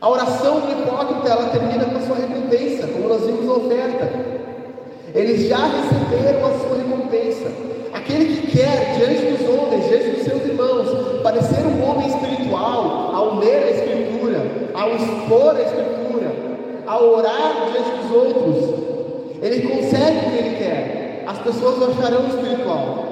A 0.00 0.08
oração 0.08 0.60
do 0.60 0.72
hipócrita 0.72 1.28
ela 1.28 1.48
termina 1.50 1.84
com 1.84 1.98
a 1.98 2.00
sua 2.00 2.16
recompensa, 2.16 2.88
como 2.88 3.08
nós 3.08 3.24
vimos 3.24 3.44
na 3.44 3.52
oferta. 3.52 4.10
Eles 5.14 5.48
já 5.48 5.58
receberam 5.58 6.46
a 6.46 6.58
sua 6.58 6.76
recompensa. 6.78 7.71
Aquele 7.92 8.36
que 8.36 8.58
quer, 8.58 8.96
diante 8.96 9.36
dos 9.36 9.48
homens, 9.48 9.88
diante 9.88 10.10
dos 10.10 10.22
seus 10.22 10.44
irmãos, 10.44 11.22
parecer 11.22 11.60
um 11.66 11.84
homem 11.84 12.08
espiritual, 12.08 13.14
ao 13.14 13.38
ler 13.38 13.64
a 13.64 13.70
Escritura, 13.70 14.40
ao 14.74 14.96
expor 14.96 15.56
a 15.56 15.62
Escritura, 15.62 16.32
a 16.86 17.02
orar 17.02 17.70
diante 17.70 17.90
dos 18.02 18.10
outros, 18.10 18.82
ele 19.42 19.68
consegue 19.68 20.26
o 20.26 20.30
que 20.30 20.38
ele 20.38 20.56
quer. 20.56 21.24
As 21.26 21.38
pessoas 21.38 21.78
o 21.78 21.90
acharão 21.90 22.26
espiritual. 22.28 23.08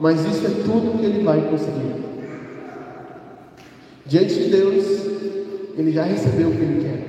Mas 0.00 0.24
isso 0.24 0.46
é 0.46 0.50
tudo 0.64 0.98
que 0.98 1.04
ele 1.04 1.22
vai 1.22 1.40
conseguir. 1.42 2.00
Diante 4.06 4.34
de 4.34 4.44
Deus, 4.50 4.84
ele 5.76 5.92
já 5.92 6.04
recebeu 6.04 6.48
o 6.48 6.52
que 6.52 6.62
ele 6.62 6.82
quer. 6.82 7.00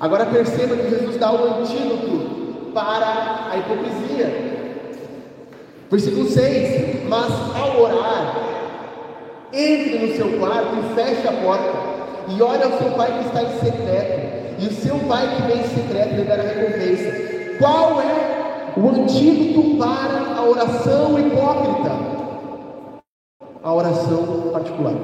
Agora 0.00 0.26
perceba 0.26 0.76
que 0.76 0.90
Jesus 0.90 1.16
dá 1.16 1.32
um 1.32 1.60
antídoto 1.60 2.72
para 2.72 3.50
a 3.50 3.56
hipocrisia. 3.58 4.57
Versículo 5.90 6.28
6: 6.28 7.08
Mas 7.08 7.32
ao 7.56 7.80
orar, 7.80 8.36
entre 9.52 9.98
no 9.98 10.16
seu 10.16 10.38
quarto 10.38 10.76
e 10.76 10.94
feche 10.94 11.26
a 11.26 11.32
porta 11.32 11.88
e 12.28 12.42
olha 12.42 12.66
ao 12.66 12.78
seu 12.78 12.90
pai 12.90 13.18
que 13.18 13.26
está 13.26 13.42
em 13.42 13.58
secreto, 13.58 14.62
e 14.62 14.66
o 14.66 14.72
seu 14.72 14.98
pai 15.08 15.34
que 15.34 15.42
vem 15.42 15.60
em 15.60 15.68
secreto 15.68 16.14
lhe 16.14 16.24
dará 16.24 16.42
recompensa. 16.42 17.56
Qual 17.58 18.00
é 18.02 18.72
o 18.76 18.88
antídoto 18.88 19.78
para 19.78 20.36
a 20.36 20.44
oração 20.44 21.18
hipócrita? 21.18 21.92
A 23.62 23.72
oração 23.72 24.50
particular. 24.52 24.94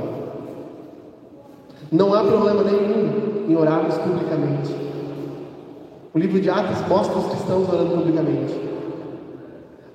Não 1.91 2.13
há 2.13 2.25
problema 2.25 2.63
nenhum 2.63 3.47
em 3.49 3.57
orarmos 3.57 3.97
publicamente. 3.99 4.75
O 6.13 6.19
livro 6.19 6.41
de 6.41 6.51
Atos 6.51 6.87
mostra 6.89 7.19
os 7.19 7.27
cristãos 7.27 7.69
orando 7.69 7.97
publicamente. 7.97 8.55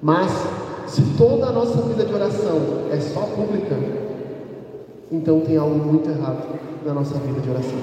Mas, 0.01 0.31
se 0.89 1.03
toda 1.17 1.47
a 1.47 1.51
nossa 1.51 1.81
vida 1.83 2.03
de 2.03 2.13
oração 2.13 2.87
é 2.91 2.99
só 2.99 3.21
pública, 3.21 3.77
então 5.11 5.41
tem 5.41 5.57
algo 5.57 5.75
muito 5.75 6.09
errado 6.09 6.59
na 6.85 6.93
nossa 6.93 7.15
vida 7.19 7.39
de 7.41 7.49
oração. 7.49 7.79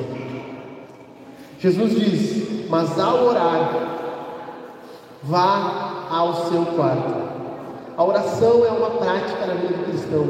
Jesus 1.59 1.93
diz: 1.93 2.69
Mas 2.69 2.99
ao 2.99 3.27
orar, 3.27 3.89
vá 5.23 6.07
ao 6.11 6.49
seu 6.49 6.65
quarto. 6.75 7.27
A 7.97 8.05
oração 8.05 8.65
é 8.67 8.71
uma 8.71 8.91
prática 8.91 9.47
na 9.47 9.55
vida 9.55 9.75
do 9.75 9.85
cristão. 9.85 10.27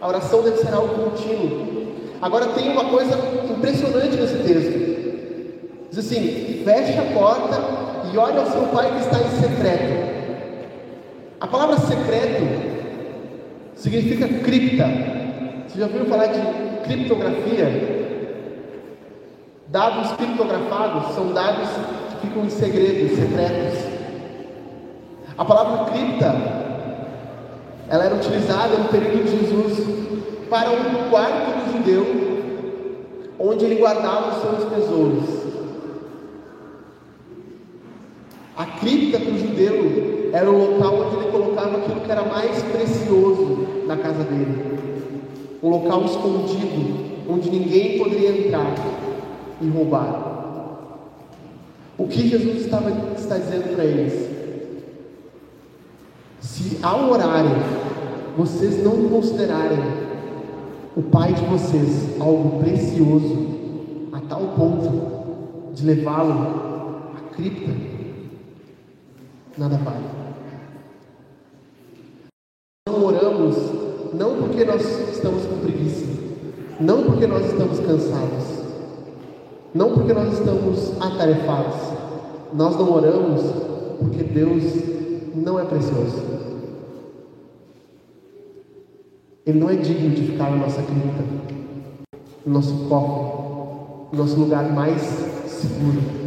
A 0.00 0.08
oração 0.08 0.42
deve 0.42 0.56
ser 0.58 0.72
algo 0.72 1.10
contínuo. 1.10 1.80
Agora 2.22 2.46
tem 2.48 2.70
uma 2.70 2.86
coisa 2.86 3.16
impressionante 3.50 4.16
nesse 4.16 4.36
texto. 4.36 5.90
Diz 5.90 5.98
assim: 5.98 6.62
feche 6.64 6.98
a 6.98 7.14
porta 7.14 7.60
e 8.12 8.16
olhe 8.16 8.38
ao 8.38 8.46
seu 8.46 8.62
pai 8.72 8.90
que 8.92 9.00
está 9.00 9.18
em 9.18 9.40
secreto. 9.40 10.09
A 11.40 11.46
palavra 11.46 11.78
secreto 11.78 12.42
significa 13.74 14.28
cripta. 14.44 14.84
Você 15.66 15.78
já 15.78 15.86
ouviu 15.86 16.04
falar 16.04 16.26
de 16.26 16.40
criptografia, 16.84 18.20
dados 19.68 20.12
criptografados 20.12 21.14
são 21.14 21.32
dados 21.32 21.68
que 22.10 22.26
ficam 22.26 22.44
em 22.44 22.50
segredo, 22.50 23.16
secretos. 23.16 23.78
A 25.38 25.44
palavra 25.44 25.90
cripta, 25.90 26.26
ela 27.88 28.04
era 28.04 28.14
utilizada 28.16 28.76
no 28.76 28.88
período 28.88 29.24
de 29.24 29.30
Jesus 29.30 29.86
para 30.50 30.68
um 30.72 31.08
quarto 31.08 31.52
do 31.52 31.72
judeu, 31.72 32.06
onde 33.38 33.64
ele 33.64 33.76
guardava 33.76 34.36
os 34.36 34.42
seus 34.42 34.70
tesouros. 34.74 35.39
A 38.56 38.66
cripta 38.66 39.18
para 39.18 39.32
o 39.32 39.38
judeu 39.38 40.30
era 40.32 40.50
o 40.50 40.72
local 40.72 41.06
onde 41.06 41.16
ele 41.16 41.32
colocava 41.32 41.78
aquilo 41.78 42.00
que 42.00 42.10
era 42.10 42.24
mais 42.24 42.62
precioso 42.62 43.84
na 43.86 43.96
casa 43.96 44.24
dele 44.24 44.80
um 45.62 45.68
local 45.68 46.04
escondido, 46.04 47.28
onde 47.28 47.50
ninguém 47.50 47.98
poderia 47.98 48.46
entrar 48.46 48.74
e 49.60 49.68
roubar. 49.68 50.28
O 51.98 52.06
que 52.06 52.28
Jesus 52.28 52.64
estava, 52.64 52.90
está 53.16 53.36
dizendo 53.36 53.74
para 53.74 53.84
eles? 53.84 54.30
Se 56.40 56.78
ao 56.82 57.10
orarem, 57.10 57.56
vocês 58.38 58.82
não 58.82 59.08
considerarem 59.08 59.78
o 60.96 61.02
Pai 61.02 61.34
de 61.34 61.44
vocês 61.44 62.18
algo 62.18 62.62
precioso, 62.62 63.48
a 64.12 64.20
tal 64.20 64.40
ponto 64.56 65.74
de 65.74 65.84
levá-lo 65.84 67.12
à 67.16 67.34
cripta, 67.34 67.70
nada 69.60 69.76
vale. 69.76 70.04
Não 72.88 73.04
oramos 73.04 73.56
não 74.14 74.36
porque 74.38 74.64
nós 74.64 74.82
estamos 75.12 75.44
com 75.44 75.58
preguiça, 75.58 76.06
não 76.80 77.04
porque 77.04 77.26
nós 77.26 77.44
estamos 77.46 77.78
cansados, 77.78 78.44
não 79.74 79.92
porque 79.92 80.12
nós 80.12 80.32
estamos 80.32 81.00
atarefados. 81.00 82.00
Nós 82.52 82.74
não 82.76 82.92
oramos 82.92 83.42
porque 84.00 84.24
Deus 84.24 84.64
não 85.34 85.60
é 85.60 85.64
precioso. 85.64 86.20
Ele 89.46 89.60
não 89.60 89.70
é 89.70 89.76
digno 89.76 90.10
de 90.10 90.32
ficar 90.32 90.50
na 90.50 90.56
nossa 90.56 90.82
cripta, 90.82 91.24
no 92.44 92.54
nosso 92.54 92.88
cofre, 92.88 94.16
no 94.16 94.18
nosso 94.24 94.40
lugar 94.40 94.72
mais 94.72 95.00
seguro. 95.46 96.20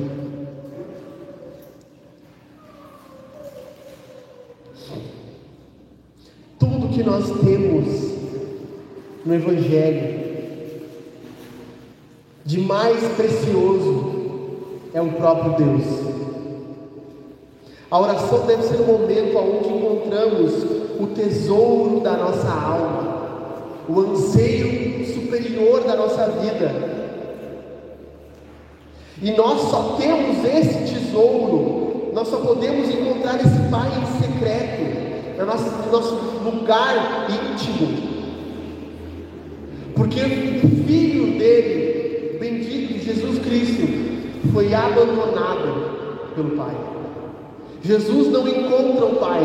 Tudo 6.57 6.82
que 6.93 7.03
nós 7.03 7.25
temos 7.43 8.13
no 9.25 9.33
Evangelho 9.33 10.23
de 12.45 12.59
mais 12.59 13.01
precioso 13.15 14.13
é 14.93 15.01
o 15.01 15.12
próprio 15.13 15.53
Deus. 15.53 15.83
A 17.89 18.00
oração 18.00 18.45
deve 18.45 18.63
ser 18.63 18.75
o 18.75 18.85
momento 18.85 19.38
onde 19.38 19.69
encontramos 19.69 20.53
o 21.00 21.07
tesouro 21.15 22.01
da 22.01 22.17
nossa 22.17 22.50
alma, 22.50 23.63
o 23.88 24.00
anseio 24.00 25.05
superior 25.13 25.83
da 25.83 25.95
nossa 25.95 26.27
vida. 26.31 26.93
E 29.21 29.31
nós 29.31 29.62
só 29.62 29.95
temos 30.00 30.43
esse 30.43 30.93
tesouro, 30.93 32.12
nós 32.13 32.27
só 32.27 32.38
podemos 32.38 32.89
encontrar 32.89 33.35
esse 33.35 33.69
Pai 33.71 33.89
em 33.89 34.21
secreto, 34.21 34.92
nosso, 35.45 35.69
no 35.69 35.91
nosso 35.91 36.15
lugar 36.43 37.27
íntimo. 37.29 38.13
Porque 39.95 40.19
o 40.19 40.85
Filho 40.85 41.38
dele, 41.38 42.38
bendito 42.39 43.03
Jesus 43.03 43.39
Cristo, 43.39 43.83
foi 44.51 44.73
abandonado 44.73 46.31
pelo 46.35 46.51
Pai. 46.51 46.75
Jesus 47.83 48.29
não 48.29 48.47
encontra 48.47 49.05
o 49.05 49.15
Pai. 49.17 49.43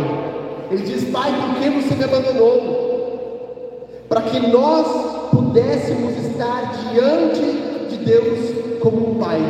Ele 0.71 0.83
diz: 0.83 1.05
Pai, 1.11 1.33
por 1.33 1.61
que 1.61 1.71
você 1.71 1.95
me 1.95 2.05
abandonou? 2.05 3.89
Para 4.09 4.23
que 4.23 4.41
nós 4.47 5.31
pudéssemos 5.31 6.17
estar 6.25 6.73
diante 6.93 7.89
de 7.91 7.97
Deus 8.05 8.79
como 8.81 9.11
um 9.11 9.15
Pai 9.17 9.41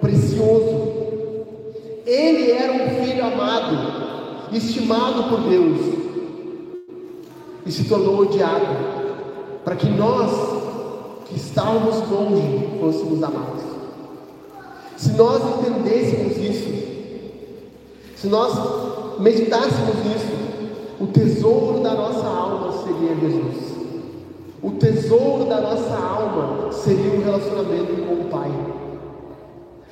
precioso. 0.00 0.88
Ele 2.06 2.52
era 2.52 2.72
um 2.72 3.04
filho 3.04 3.24
amado, 3.24 3.97
estimado 4.52 5.24
por 5.28 5.40
Deus, 5.48 5.78
e 7.66 7.72
se 7.72 7.84
tornou 7.84 8.20
odiado 8.20 8.66
para 9.64 9.76
que 9.76 9.88
nós, 9.90 10.30
que 11.26 11.36
estávamos 11.36 12.08
longe, 12.08 12.68
fôssemos 12.80 13.22
amados. 13.22 13.62
Se 14.96 15.12
nós 15.12 15.42
entendêssemos 15.58 16.36
isso, 16.38 16.88
se 18.16 18.26
nós 18.28 19.20
meditássemos 19.20 19.96
nisso, 20.04 20.38
o 20.98 21.06
tesouro 21.08 21.80
da 21.80 21.94
nossa 21.94 22.26
alma 22.26 22.72
seria 22.84 23.14
Jesus. 23.16 23.76
O 24.62 24.70
tesouro 24.72 25.44
da 25.44 25.60
nossa 25.60 25.94
alma 25.94 26.72
seria 26.72 27.12
um 27.12 27.22
relacionamento 27.22 28.06
com 28.06 28.14
o 28.14 28.28
Pai. 28.30 28.50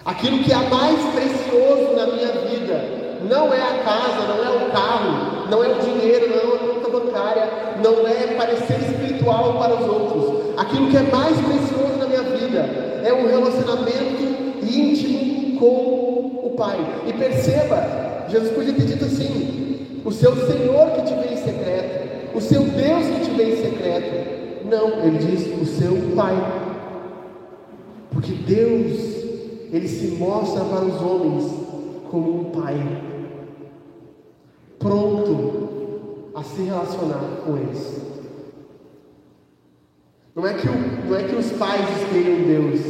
Aquilo 0.04 0.42
que 0.42 0.52
é 0.52 0.68
mais 0.68 0.98
precioso 1.12 1.92
na 1.94 2.06
minha 2.06 2.32
vida 2.48 2.95
não 3.28 3.52
é 3.52 3.60
a 3.60 3.78
casa, 3.82 4.26
não 4.28 4.44
é 4.44 4.64
o 4.64 4.70
carro, 4.70 5.48
não 5.50 5.64
é 5.64 5.68
o 5.68 5.80
dinheiro, 5.80 6.28
não 6.28 6.36
é 6.36 6.54
a 6.54 6.74
conta 6.74 6.88
bancária, 6.88 7.48
não 7.82 8.06
é 8.06 8.34
parecer 8.36 8.78
espiritual 8.80 9.58
para 9.58 9.74
os 9.74 9.88
outros. 9.88 10.58
Aquilo 10.58 10.90
que 10.90 10.96
é 10.96 11.02
mais 11.02 11.36
precioso 11.38 11.98
na 11.98 12.06
minha 12.06 12.22
vida 12.22 12.58
é 13.04 13.12
um 13.12 13.26
relacionamento 13.26 14.62
íntimo 14.62 15.58
com 15.58 16.40
o 16.44 16.54
Pai. 16.56 16.78
E 17.06 17.12
perceba, 17.12 18.26
Jesus 18.28 18.52
podia 18.52 18.74
ter 18.74 18.84
dito 18.84 19.04
assim: 19.04 20.00
o 20.04 20.12
seu 20.12 20.34
Senhor 20.34 20.90
que 20.90 21.02
te 21.02 21.14
vê 21.14 21.34
em 21.34 21.36
secreto, 21.36 22.36
o 22.36 22.40
seu 22.40 22.62
Deus 22.62 23.06
que 23.06 23.24
te 23.24 23.30
vê 23.30 23.52
em 23.52 23.56
secreto. 23.56 24.36
Não, 24.66 25.04
ele 25.04 25.18
diz 25.18 25.46
o 25.60 25.64
seu 25.64 25.92
Pai. 26.16 26.34
Porque 28.10 28.32
Deus, 28.32 28.92
ele 29.72 29.86
se 29.86 30.06
mostra 30.18 30.64
para 30.64 30.84
os 30.84 31.00
homens 31.00 31.55
como 32.10 32.40
um 32.40 32.44
Pai, 32.50 32.76
pronto 34.78 36.30
a 36.34 36.42
se 36.42 36.62
relacionar 36.62 37.42
com 37.44 37.56
eles. 37.56 38.06
Não 40.34 40.46
é 40.46 40.52
que, 40.52 40.68
o, 40.68 41.06
não 41.08 41.16
é 41.16 41.22
que 41.22 41.34
os 41.34 41.50
pais 41.52 42.02
espelham 42.02 42.42
Deus, 42.46 42.80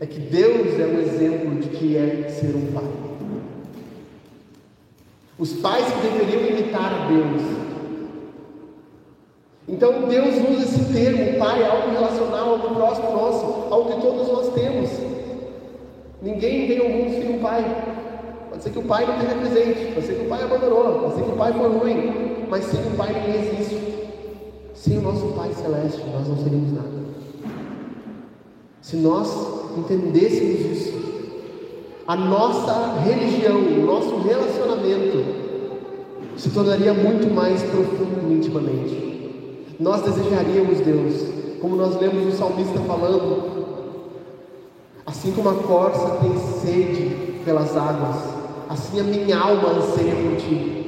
é 0.00 0.06
que 0.06 0.18
Deus 0.18 0.78
é 0.80 0.86
um 0.86 1.00
exemplo 1.00 1.60
de 1.60 1.68
que 1.68 1.96
é 1.96 2.28
ser 2.28 2.56
um 2.56 2.72
pai. 2.72 2.84
Os 5.38 5.52
pais 5.52 5.86
que 5.86 6.00
deveriam 6.00 6.48
imitar 6.48 7.08
Deus. 7.08 7.42
Então 9.68 10.08
Deus 10.08 10.34
usa 10.50 10.64
esse 10.64 10.92
termo, 10.92 11.38
pai, 11.38 11.64
algo 11.64 11.90
relacional, 11.90 12.50
algo 12.50 12.74
próximo 12.74 13.12
nosso, 13.12 13.72
algo 13.72 13.94
que 13.94 14.00
todos 14.00 14.28
nós 14.28 14.54
temos. 14.54 15.15
Ninguém 16.26 16.66
vem 16.66 16.78
ao 16.80 16.88
mundo 16.88 17.10
sem 17.10 17.36
um 17.36 17.38
pai. 17.38 17.64
Pode 18.50 18.60
ser 18.64 18.70
que 18.70 18.78
o 18.80 18.82
pai 18.82 19.06
não 19.06 19.14
esteja 19.14 19.36
presente, 19.36 19.92
pode 19.94 20.06
ser 20.06 20.14
que 20.14 20.26
o 20.26 20.28
pai 20.28 20.42
abandonou, 20.42 20.98
pode 20.98 21.14
ser 21.14 21.22
que 21.22 21.30
o 21.30 21.36
pai 21.36 21.52
foi 21.52 21.68
ruim, 21.68 22.46
mas 22.50 22.64
sem 22.64 22.80
o 22.80 22.96
pai 22.96 23.12
ninguém 23.12 23.42
existe. 23.42 23.96
Sem 24.74 24.98
o 24.98 25.02
nosso 25.02 25.26
Pai 25.28 25.52
Celeste, 25.52 26.02
nós 26.12 26.26
não 26.28 26.36
seríamos 26.36 26.72
nada. 26.72 26.88
Se 28.82 28.96
nós 28.96 29.32
entendêssemos 29.78 30.60
isso, 30.60 30.92
a 32.08 32.16
nossa 32.16 33.00
religião, 33.00 33.58
o 33.58 33.86
nosso 33.86 34.16
relacionamento 34.18 35.24
se 36.36 36.50
tornaria 36.50 36.92
muito 36.92 37.32
mais 37.32 37.62
profundo 37.62 38.32
intimamente. 38.32 39.74
Nós 39.78 40.02
desejaríamos 40.02 40.80
Deus, 40.80 41.24
como 41.60 41.76
nós 41.76 42.00
lemos 42.00 42.34
o 42.34 42.36
salmista 42.36 42.80
falando, 42.80 43.65
assim 45.06 45.32
como 45.32 45.48
a 45.48 45.54
corça 45.54 46.18
tem 46.20 46.36
sede 46.60 47.40
pelas 47.44 47.76
águas, 47.76 48.16
assim 48.68 49.00
a 49.00 49.04
minha 49.04 49.38
alma 49.38 49.70
anseia 49.70 50.14
por 50.16 50.36
ti. 50.36 50.82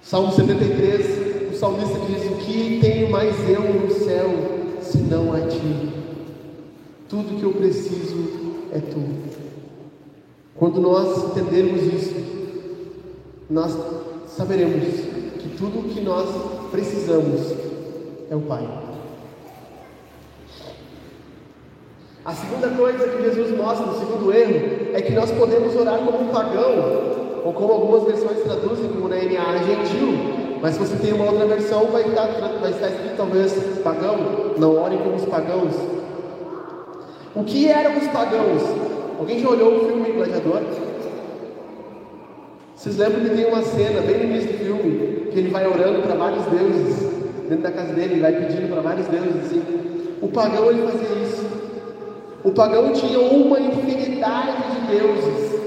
Salmo 0.00 0.32
73, 0.32 1.58
salmista 1.58 1.98
diz: 2.06 2.30
O 2.30 2.36
que 2.36 2.78
tenho 2.80 3.10
mais 3.10 3.34
eu 3.48 3.62
no 3.62 3.90
céu, 3.90 4.30
senão 4.80 5.32
a 5.34 5.40
ti? 5.42 5.90
Tudo 7.08 7.38
que 7.38 7.42
eu 7.42 7.52
preciso 7.52 8.30
é 8.72 8.78
tu. 8.78 9.00
Quando 10.54 10.80
nós 10.80 11.24
entendermos 11.24 11.82
isso, 11.82 12.14
nós 13.48 13.76
saberemos 14.28 14.84
que 15.38 15.56
tudo 15.56 15.80
o 15.80 15.84
que 15.84 16.00
nós 16.00 16.28
precisamos 16.70 17.52
é 18.30 18.36
o 18.36 18.40
Pai. 18.42 18.89
A 22.30 22.32
segunda 22.32 22.68
coisa 22.68 23.08
que 23.08 23.22
Jesus 23.24 23.56
mostra, 23.56 23.90
o 23.90 23.98
segundo 23.98 24.32
erro, 24.32 24.94
é 24.94 25.02
que 25.02 25.12
nós 25.12 25.32
podemos 25.32 25.74
orar 25.74 25.98
como 25.98 26.22
um 26.22 26.28
pagão, 26.28 27.42
ou 27.44 27.52
como 27.52 27.72
algumas 27.72 28.04
versões 28.04 28.44
traduzem, 28.44 28.88
como 28.88 29.08
na 29.08 29.16
NA 29.16 29.58
gentil, 29.66 30.60
mas 30.62 30.74
se 30.74 30.78
você 30.78 30.94
tem 30.94 31.12
uma 31.12 31.24
outra 31.24 31.44
versão, 31.46 31.86
vai 31.86 32.02
estar, 32.02 32.28
vai 32.60 32.70
estar 32.70 32.86
escrito 32.86 33.16
talvez 33.16 33.52
pagão. 33.82 34.16
Não 34.58 34.80
ore 34.80 34.96
como 34.98 35.16
os 35.16 35.24
pagãos. 35.24 35.74
O 37.34 37.42
que 37.42 37.68
eram 37.68 37.98
os 37.98 38.06
pagãos? 38.06 38.62
Alguém 39.18 39.40
já 39.40 39.48
olhou 39.48 39.74
o 39.74 39.86
filme 39.86 40.12
Gladiador? 40.12 40.62
Vocês 42.76 42.96
lembram 42.96 43.24
que 43.24 43.30
tem 43.30 43.46
uma 43.46 43.62
cena 43.62 44.02
bem 44.02 44.18
no 44.18 44.24
início 44.36 44.52
do 44.52 44.64
filme 44.64 45.30
que 45.32 45.36
ele 45.36 45.50
vai 45.50 45.66
orando 45.66 46.00
para 46.02 46.14
vários 46.14 46.44
deuses 46.44 47.10
dentro 47.48 47.64
da 47.64 47.72
casa 47.72 47.92
dele, 47.92 48.14
ele 48.14 48.20
vai 48.20 48.32
pedindo 48.34 48.70
para 48.70 48.82
vários 48.82 49.08
deuses 49.08 49.46
assim. 49.46 49.62
O 50.22 50.28
pagão 50.28 50.70
ele 50.70 50.82
fazia 50.82 51.22
isso. 51.24 51.29
O 52.42 52.50
pagão 52.52 52.92
tinha 52.92 53.20
uma 53.20 53.60
infinidade 53.60 54.56
de 54.72 54.96
deuses 54.96 55.60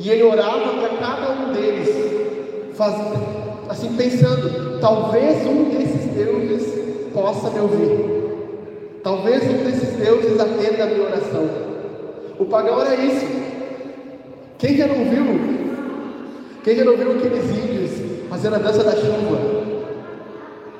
e 0.00 0.10
ele 0.10 0.22
orava 0.22 0.72
para 0.80 0.88
cada 0.98 1.32
um 1.32 1.52
deles, 1.52 1.88
fazendo, 2.74 3.18
assim 3.68 3.94
pensando, 3.94 4.80
talvez 4.80 5.46
um 5.46 5.64
desses 5.64 6.06
deuses 6.12 7.12
possa 7.12 7.50
me 7.50 7.60
ouvir. 7.60 8.14
Talvez 9.02 9.42
um 9.44 9.64
desses 9.64 9.94
deuses 9.96 10.40
atenda 10.40 10.84
a 10.84 10.86
minha 10.86 11.02
oração. 11.02 11.48
O 12.38 12.44
pagão 12.46 12.80
era 12.80 12.96
isso. 12.96 13.26
Quem 14.58 14.76
já 14.76 14.86
não 14.86 15.04
viu? 15.04 15.24
Quem 16.64 16.76
já 16.76 16.84
não 16.84 16.96
viu 16.96 17.12
aqueles 17.12 17.44
índios 17.50 17.90
fazendo 18.30 18.54
a 18.56 18.58
dança 18.58 18.82
da 18.82 18.92
chuva? 18.92 19.38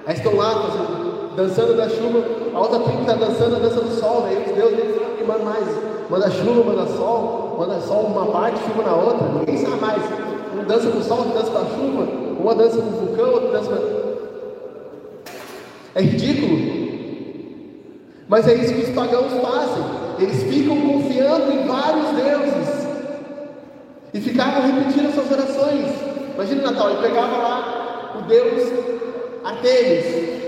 Aí 0.06 0.14
estão 0.14 0.34
lá 0.34 0.62
fazendo. 0.62 0.93
Dançando 1.36 1.74
na 1.74 1.88
chuva, 1.88 2.24
a 2.54 2.60
outra 2.60 2.78
tribo 2.80 3.00
está 3.00 3.14
dançando 3.14 3.56
a 3.56 3.58
dança 3.58 3.80
do 3.80 3.90
sol, 3.90 4.22
daí 4.22 4.36
os 4.38 4.52
deuses 4.52 4.94
que 5.18 5.24
mandam 5.24 5.44
mais, 5.44 5.66
manda 6.08 6.30
chuva, 6.30 6.64
manda 6.64 6.86
sol, 6.86 7.56
manda 7.58 7.80
sol 7.80 8.02
uma 8.02 8.26
parte, 8.26 8.58
chuva 8.64 8.82
na 8.82 8.94
outra, 8.94 9.28
ninguém 9.38 9.58
sabe 9.58 9.80
mais. 9.80 10.02
Um 10.54 10.64
dança 10.64 10.90
com 10.90 10.98
o 10.98 11.02
sol, 11.02 11.18
outro 11.18 11.32
dança 11.34 11.50
com 11.50 11.58
a 11.58 11.64
chuva, 11.64 12.08
uma 12.40 12.54
dança 12.54 12.76
com 12.80 12.88
o 12.88 13.06
vulcão, 13.06 13.32
outro 13.32 13.52
dança. 13.52 14.04
É 15.94 16.02
ridículo. 16.02 16.84
Mas 18.28 18.48
é 18.48 18.54
isso 18.54 18.74
que 18.74 18.82
os 18.82 18.90
pagãos 18.90 19.32
fazem. 19.32 19.84
Eles 20.18 20.42
ficam 20.44 20.80
confiando 20.80 21.52
em 21.52 21.66
vários 21.66 22.06
deuses 22.10 22.88
e 24.12 24.20
ficavam 24.20 24.62
repetindo 24.62 25.12
suas 25.12 25.30
orações. 25.30 25.92
Imagina 26.34 26.62
o 26.62 26.72
Natal, 26.72 26.90
ele 26.90 27.02
pegava 27.02 27.36
lá 27.36 28.16
o 28.18 28.22
Deus 28.28 28.72
Artemis. 29.44 30.43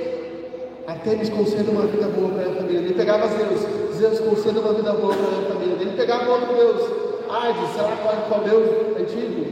Artemis 1.07 1.29
conceda 1.29 1.71
uma 1.71 1.87
vida 1.87 2.09
boa 2.09 2.31
para 2.31 2.51
a 2.51 2.55
família. 2.57 2.81
Ele 2.81 2.95
pegava 2.95 3.29
Zeus, 3.29 3.97
Zeus 3.97 4.19
conceda 4.19 4.59
uma 4.59 4.73
vida 4.73 4.93
boa 4.93 5.15
para 5.15 5.39
a 5.39 5.55
família. 5.55 5.77
Ele 5.81 5.97
pegava 5.97 6.29
outro 6.29 6.53
Deus, 6.53 6.83
Hades, 7.31 7.71
sei 7.71 7.83
lá 7.83 7.97
qual, 8.03 8.17
qual 8.29 8.41
Deus 8.41 9.01
antigo. 9.01 9.47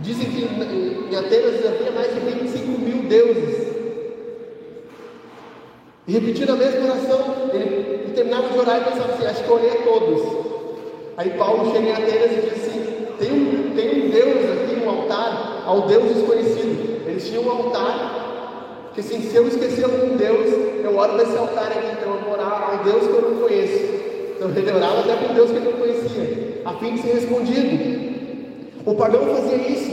Dizem 0.00 0.26
que 0.30 0.42
em 0.42 1.16
Atenas 1.16 1.66
havia 1.66 1.90
mais 1.90 2.14
de 2.14 2.20
25 2.20 2.80
mil 2.80 3.02
deuses. 3.08 3.66
E 6.06 6.12
repetindo 6.12 6.50
a 6.50 6.56
mesma 6.56 6.84
oração, 6.84 7.34
ele, 7.52 7.64
ele 7.64 8.12
terminava 8.14 8.48
de 8.48 8.58
orar 8.60 8.80
e 8.80 8.84
pensava 8.84 9.12
assim: 9.14 9.26
acho 9.26 9.42
que 9.42 9.50
orei 9.50 9.70
a 9.70 9.82
todos. 9.82 10.22
Aí 11.16 11.30
Paulo 11.30 11.72
chega 11.72 11.88
em 11.88 11.92
Atenas 11.92 12.30
e 12.30 12.40
diz 12.42 12.52
assim: 12.52 13.06
tem 13.18 13.32
um, 13.32 13.74
tem 13.74 14.04
um 14.04 14.10
Deus 14.10 14.52
aqui, 14.52 14.84
um 14.84 14.88
altar 14.88 15.64
ao 15.66 15.82
Deus 15.82 16.14
desconhecido. 16.14 17.08
Eles 17.08 17.26
tinham 17.26 17.42
um 17.42 17.50
altar, 17.50 18.17
que 18.98 19.00
assim, 19.00 19.30
se 19.30 19.36
eu 19.36 19.46
esquecer 19.46 19.84
algum 19.84 20.16
Deus, 20.16 20.48
eu 20.82 20.96
oro 20.96 21.16
nesse 21.16 21.36
altar 21.36 21.70
aqui, 21.70 21.86
então 21.92 22.14
eu 22.14 22.20
vou 22.20 22.32
orar 22.32 22.82
Deus 22.82 23.06
que 23.06 23.12
eu 23.12 23.30
não 23.30 23.40
conheço. 23.42 23.84
Então 24.34 24.50
ele 24.50 24.72
orava 24.72 25.00
até 25.00 25.14
com 25.14 25.34
Deus 25.34 25.50
que 25.52 25.56
ele 25.56 25.66
não 25.66 25.78
conhecia, 25.78 26.62
a 26.64 26.72
fim 26.74 26.94
de 26.94 27.02
ser 27.02 27.14
respondido. 27.14 28.08
O 28.84 28.94
pagão 28.96 29.36
fazia 29.36 29.56
isso. 29.56 29.92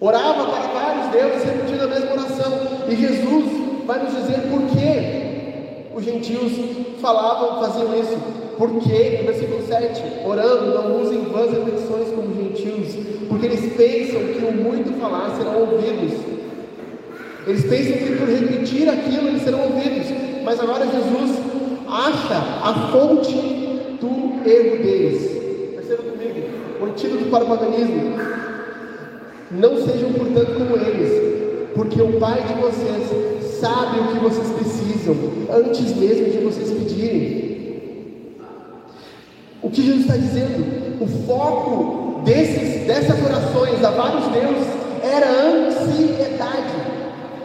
Orava 0.00 0.44
para 0.44 0.72
vários 0.72 1.12
deuses, 1.12 1.44
repetindo 1.44 1.82
a 1.82 1.86
mesma 1.86 2.12
oração. 2.12 2.52
E 2.88 2.96
Jesus 2.96 3.44
vai 3.86 4.02
nos 4.02 4.12
dizer 4.12 4.40
por 4.50 4.62
que 4.66 5.94
os 5.94 6.04
gentios 6.04 6.52
falavam, 7.00 7.60
faziam 7.60 7.96
isso. 8.00 8.18
Porque, 8.58 9.18
no 9.18 9.24
versículo 9.24 9.64
7, 9.64 10.02
orando, 10.26 10.74
não 10.74 11.00
usem 11.00 11.20
vãs 11.20 11.52
repetições 11.52 12.08
como 12.08 12.34
gentios, 12.34 12.96
porque 13.28 13.46
eles 13.46 13.72
pensam 13.74 14.20
que 14.20 14.44
o 14.44 14.52
muito 14.52 14.98
falar 15.00 15.36
serão 15.36 15.60
ouvidos. 15.60 16.31
Eles 17.46 17.64
pensam 17.64 17.92
que 17.98 18.16
por 18.16 18.28
repetir 18.28 18.88
aquilo 18.88 19.28
eles 19.28 19.42
serão 19.42 19.62
ouvidos. 19.62 20.06
Mas 20.44 20.60
agora 20.60 20.86
Jesus 20.86 21.38
acha 21.88 22.36
a 22.36 22.90
fonte 22.92 23.32
do 24.00 24.48
erro 24.48 24.82
deles. 24.82 25.30
Perceba 25.76 26.02
comigo, 26.02 26.48
o 26.80 26.84
antídoto 26.86 27.24
para 27.26 27.44
o 27.44 27.48
paganismo. 27.48 28.16
Não 29.50 29.76
sejam, 29.76 30.12
portanto, 30.12 30.54
como 30.56 30.76
eles, 30.76 31.70
porque 31.74 32.00
o 32.00 32.18
Pai 32.18 32.42
de 32.42 32.54
vocês 32.54 33.60
sabe 33.60 34.00
o 34.00 34.08
que 34.08 34.18
vocês 34.18 34.48
precisam, 34.48 35.14
antes 35.52 35.94
mesmo 35.96 36.30
de 36.30 36.38
vocês 36.38 36.70
pedirem. 36.70 37.42
O 39.62 39.70
que 39.70 39.82
Jesus 39.82 40.00
está 40.00 40.16
dizendo? 40.16 41.02
O 41.02 41.06
foco 41.26 42.22
desses, 42.24 42.86
dessas 42.86 43.22
orações 43.24 43.84
a 43.84 43.90
vários 43.90 44.26
deuses 44.28 44.66
era 45.02 45.28
ansiedade. 45.28 46.81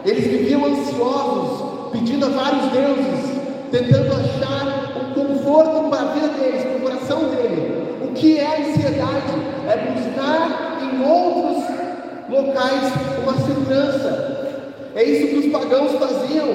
Eles 0.08 0.26
viviam 0.26 0.64
ansiosos, 0.64 1.90
pedindo 1.92 2.24
a 2.24 2.28
vários 2.30 2.72
deuses, 2.72 3.30
tentando 3.70 4.14
achar 4.14 4.96
um 4.96 5.12
conforto 5.12 5.90
para 5.90 6.00
a 6.00 6.12
vida 6.14 6.28
deles, 6.28 6.62
para 6.62 6.76
o 6.76 6.80
coração 6.80 7.18
dele. 7.28 7.98
O 8.02 8.12
que 8.14 8.38
é 8.38 8.60
ansiedade? 8.60 9.34
É 9.68 9.76
buscar 9.92 10.78
em 10.82 11.04
outros 11.04 11.62
locais 12.30 12.90
uma 13.22 13.34
segurança, 13.34 14.38
é 14.94 15.04
isso 15.04 15.28
que 15.28 15.46
os 15.46 15.52
pagãos 15.52 15.92
faziam. 15.92 16.48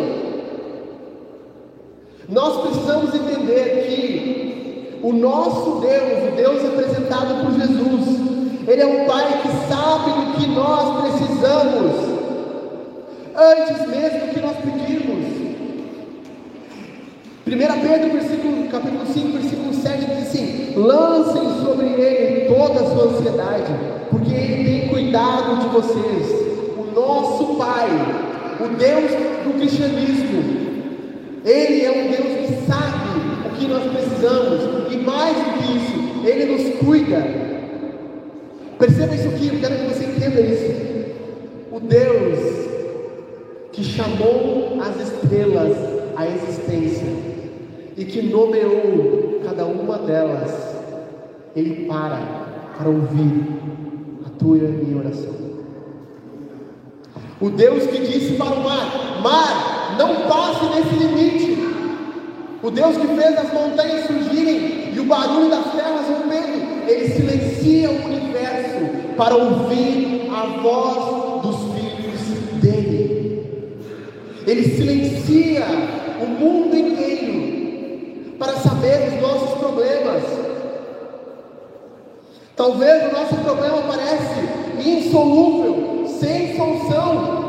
Nós 2.27 2.59
precisamos 2.61 3.13
entender 3.13 3.85
que 3.85 4.99
o 5.03 5.13
nosso 5.13 5.79
Deus, 5.79 6.33
o 6.33 6.35
Deus 6.35 6.65
apresentado 6.65 7.45
por 7.45 7.51
Jesus, 7.53 8.19
Ele 8.67 8.81
é 8.81 8.87
um 8.87 9.05
Pai 9.05 9.41
que 9.43 9.49
sabe 9.71 10.09
do 10.09 10.39
que 10.39 10.47
nós 10.47 11.01
precisamos, 11.01 12.22
antes 13.43 13.87
mesmo 13.87 14.19
do 14.19 14.33
que 14.33 14.39
nós 14.39 14.57
pedimos. 14.57 15.33
1 17.45 17.87
Pedro, 17.87 18.11
versículo, 18.11 18.67
capítulo 18.69 19.05
5, 19.05 19.37
versículo 19.37 19.73
7 19.73 20.05
diz 20.05 20.27
assim: 20.27 20.73
lancem 20.75 21.43
sobre 21.63 21.87
ele 21.87 22.53
toda 22.53 22.81
a 22.81 22.85
sua 22.85 23.11
ansiedade, 23.11 23.73
porque 24.09 24.33
ele 24.33 24.63
tem 24.63 24.87
cuidado 24.89 25.59
de 25.59 25.67
vocês. 25.67 26.43
O 26.77 26.91
nosso 26.95 27.55
Pai 27.55 27.89
o 28.59 28.67
Deus 28.77 29.11
do 29.43 29.59
cristianismo. 29.59 30.63
Ele 31.43 31.85
é 31.85 31.91
um 31.91 32.11
Deus 32.11 32.47
que 32.47 32.65
sabe 32.65 33.19
o 33.45 33.49
que 33.57 33.67
nós 33.67 33.83
precisamos, 33.91 34.93
e 34.93 34.97
mais 34.97 35.35
do 35.35 35.43
que 35.57 35.77
isso, 35.77 36.27
Ele 36.27 36.45
nos 36.45 36.79
cuida. 36.79 37.25
Perceba 38.79 39.15
isso 39.15 39.27
aqui, 39.27 39.47
eu 39.47 39.59
quero 39.59 39.75
que 39.75 39.93
você 39.93 40.05
entenda 40.05 40.41
isso. 40.41 40.83
O 41.71 41.79
Deus 41.79 42.72
que 43.73 43.83
chamou 43.83 44.79
as 44.81 44.95
estrelas 45.01 45.75
à 46.15 46.25
existência 46.27 47.07
e 47.97 48.05
que 48.05 48.21
nomeou 48.21 49.41
cada 49.43 49.65
uma 49.65 49.97
delas, 49.97 50.51
Ele 51.55 51.85
para 51.85 52.43
para 52.77 52.89
ouvir 52.89 53.45
a 54.25 54.29
tua 54.39 54.57
e 54.57 54.65
a 54.65 54.69
minha 54.69 54.97
oração. 54.97 55.33
O 57.39 57.49
Deus 57.49 57.85
que 57.87 57.99
disse 57.99 58.35
para 58.35 58.55
o 58.55 58.63
mar: 58.63 59.21
Mar, 59.21 59.95
não 59.97 60.27
passe 60.27 60.65
nesse 60.75 60.95
limite. 60.95 61.53
O 62.61 62.71
Deus 62.71 62.95
que 62.95 63.07
fez 63.07 63.37
as 63.37 63.53
montanhas 63.53 64.05
surgirem 64.07 64.93
e 64.93 64.99
o 64.99 65.03
barulho 65.03 65.49
das 65.49 65.71
terras 65.73 66.07
rompendo, 66.07 66.89
ele 66.89 67.09
silencia 67.09 67.91
o 67.91 68.05
universo 68.05 69.13
para 69.17 69.35
ouvir 69.35 70.29
a 70.31 70.61
voz 70.61 71.41
dos 71.43 71.57
filhos 71.73 72.61
dele. 72.61 73.73
Ele 74.47 74.63
silencia 74.75 75.65
o 76.21 76.25
mundo 76.25 76.75
inteiro 76.75 78.35
para 78.39 78.53
saber 78.53 79.09
os 79.09 79.21
nossos 79.21 79.57
problemas. 79.57 80.23
Talvez 82.55 83.11
o 83.11 83.13
nosso 83.13 83.35
problema 83.35 83.81
parece 83.81 84.39
insolúvel, 85.13 86.07
sem 86.07 86.57
solução. 86.57 87.43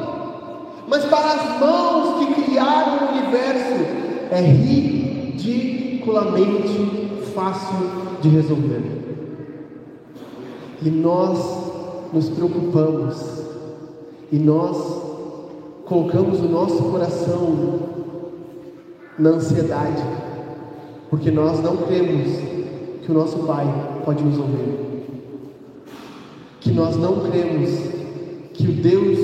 Mas 0.87 1.03
para 1.07 1.33
as 1.33 1.59
mãos 1.59 2.18
que 2.18 2.27
criaram 2.42 3.07
o 3.07 3.12
universo, 3.12 3.87
é 4.31 4.40
ridiculamente 4.40 5.72
fácil 7.35 7.79
de 8.20 8.29
resolver. 8.29 8.83
E 10.83 10.90
nós 10.90 11.38
nos 12.12 12.29
preocupamos, 12.29 13.42
e 14.31 14.37
nós 14.37 15.03
colocamos 15.87 16.40
o 16.40 16.48
nosso 16.48 16.83
coração 16.85 17.81
na 19.18 19.31
ansiedade, 19.31 20.05
porque 21.09 21.31
nós 21.31 21.62
não 21.62 21.79
cremos 21.79 22.29
que 23.03 23.11
o 23.11 23.14
nosso 23.14 23.38
Pai 23.38 23.66
pode 24.05 24.22
nos 24.22 24.38
ouvir, 24.38 24.84
que 26.64 26.72
nós 26.72 26.96
não 26.96 27.20
cremos 27.20 27.70
que 28.55 28.66
o 28.66 28.72
Deus 28.72 29.18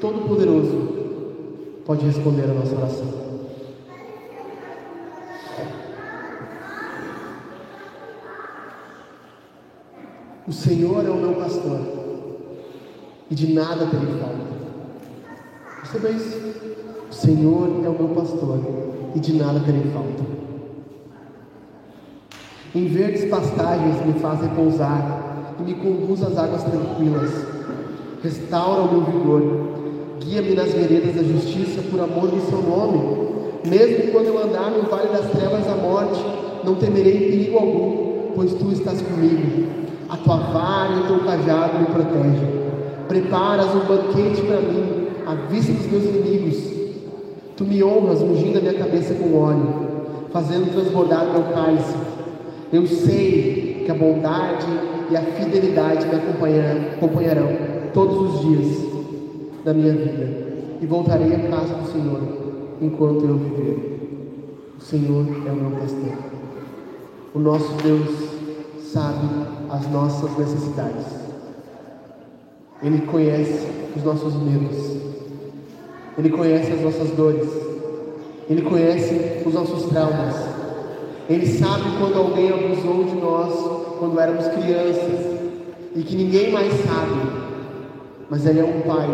Todo-Poderoso 0.00 1.82
pode 1.84 2.06
responder 2.06 2.44
a 2.44 2.54
nossa 2.54 2.76
oração. 2.76 3.24
O 10.46 10.52
Senhor 10.52 11.04
é 11.04 11.10
o 11.10 11.16
meu 11.16 11.34
pastor, 11.34 11.80
e 13.28 13.34
de 13.34 13.52
nada 13.52 13.86
terei 13.86 14.14
falta. 14.20 14.54
Perceba 15.80 16.10
isso? 16.10 16.38
O 17.10 17.12
Senhor 17.12 17.84
é 17.84 17.88
o 17.88 17.98
meu 17.98 18.14
pastor, 18.14 18.60
e 19.16 19.18
de 19.18 19.32
nada 19.32 19.58
terei 19.58 19.90
falta. 19.90 20.22
Em 22.76 22.86
verdes 22.86 23.24
pastagens 23.28 24.06
me 24.06 24.12
faz 24.20 24.40
repousar, 24.40 25.23
me 25.64 25.74
conduz 25.74 26.22
às 26.22 26.36
águas 26.36 26.62
tranquilas 26.62 27.54
restaura 28.24 28.80
o 28.80 28.90
meu 28.90 29.00
vigor, 29.02 29.42
guia-me 30.20 30.54
nas 30.54 30.72
veredas 30.72 31.14
da 31.14 31.22
justiça 31.22 31.82
por 31.90 32.00
amor 32.00 32.28
do 32.28 32.40
seu 32.48 32.62
nome. 32.62 33.24
Mesmo 33.66 34.12
quando 34.12 34.26
eu 34.26 34.42
andar 34.42 34.70
no 34.70 34.88
vale 34.88 35.08
das 35.08 35.30
trevas 35.30 35.66
da 35.66 35.76
morte, 35.76 36.24
não 36.64 36.74
temerei 36.74 37.18
perigo 37.18 37.58
algum, 37.58 38.32
pois 38.34 38.54
tu 38.54 38.72
estás 38.72 39.02
comigo. 39.02 39.66
A 40.08 40.16
tua 40.16 40.36
vara 40.36 40.94
e 40.94 41.00
o 41.00 41.06
teu 41.06 41.18
cajado 41.20 41.78
me 41.78 41.86
protegem. 41.86 42.64
Preparas 43.08 43.74
um 43.74 43.80
banquete 43.80 44.40
para 44.42 44.60
mim, 44.60 45.08
à 45.26 45.34
vista 45.50 45.72
dos 45.72 45.86
meus 45.86 46.04
inimigos. 46.04 46.72
Tu 47.56 47.64
me 47.64 47.82
honras 47.84 48.22
ungindo 48.22 48.58
a 48.58 48.62
minha 48.62 48.74
cabeça 48.74 49.14
com 49.14 49.38
óleo, 49.38 49.68
fazendo 50.32 50.72
transbordar 50.72 51.30
meu 51.30 51.42
cálice. 51.54 51.94
Eu 52.72 52.86
sei 52.86 53.82
que 53.84 53.90
a 53.90 53.94
bondade 53.94 54.66
e 55.10 55.16
a 55.16 55.22
fidelidade 55.22 56.06
me 56.06 56.14
acompanharão 56.14 57.48
todos 57.92 58.34
os 58.34 58.40
dias 58.40 58.94
da 59.64 59.72
minha 59.72 59.92
vida 59.92 60.44
e 60.80 60.86
voltarei 60.86 61.34
à 61.34 61.48
casa 61.48 61.74
do 61.74 61.90
Senhor 61.90 62.20
enquanto 62.80 63.24
eu 63.24 63.36
viver. 63.36 63.94
O 64.78 64.82
Senhor 64.82 65.26
é 65.46 65.50
o 65.50 65.54
meu 65.54 65.70
pastor. 65.80 66.18
O 67.34 67.38
nosso 67.38 67.72
Deus 67.82 68.34
sabe 68.92 69.26
as 69.70 69.90
nossas 69.90 70.36
necessidades. 70.36 71.06
Ele 72.82 73.00
conhece 73.06 73.66
os 73.96 74.04
nossos 74.04 74.34
medos. 74.34 74.96
Ele 76.18 76.30
conhece 76.30 76.72
as 76.72 76.80
nossas 76.80 77.10
dores. 77.10 77.48
Ele 78.48 78.62
conhece 78.62 79.42
os 79.46 79.54
nossos 79.54 79.84
traumas. 79.88 80.34
Ele 81.28 81.46
sabe 81.46 81.84
quando 81.98 82.18
alguém 82.18 82.50
abusou 82.50 83.04
de 83.04 83.14
nós 83.14 83.73
quando 83.98 84.20
éramos 84.20 84.46
crianças 84.48 85.34
e 85.94 86.02
que 86.02 86.16
ninguém 86.16 86.52
mais 86.52 86.72
sabe. 86.72 87.44
Mas 88.28 88.46
Ele 88.46 88.60
é 88.60 88.64
um 88.64 88.80
Pai 88.82 89.08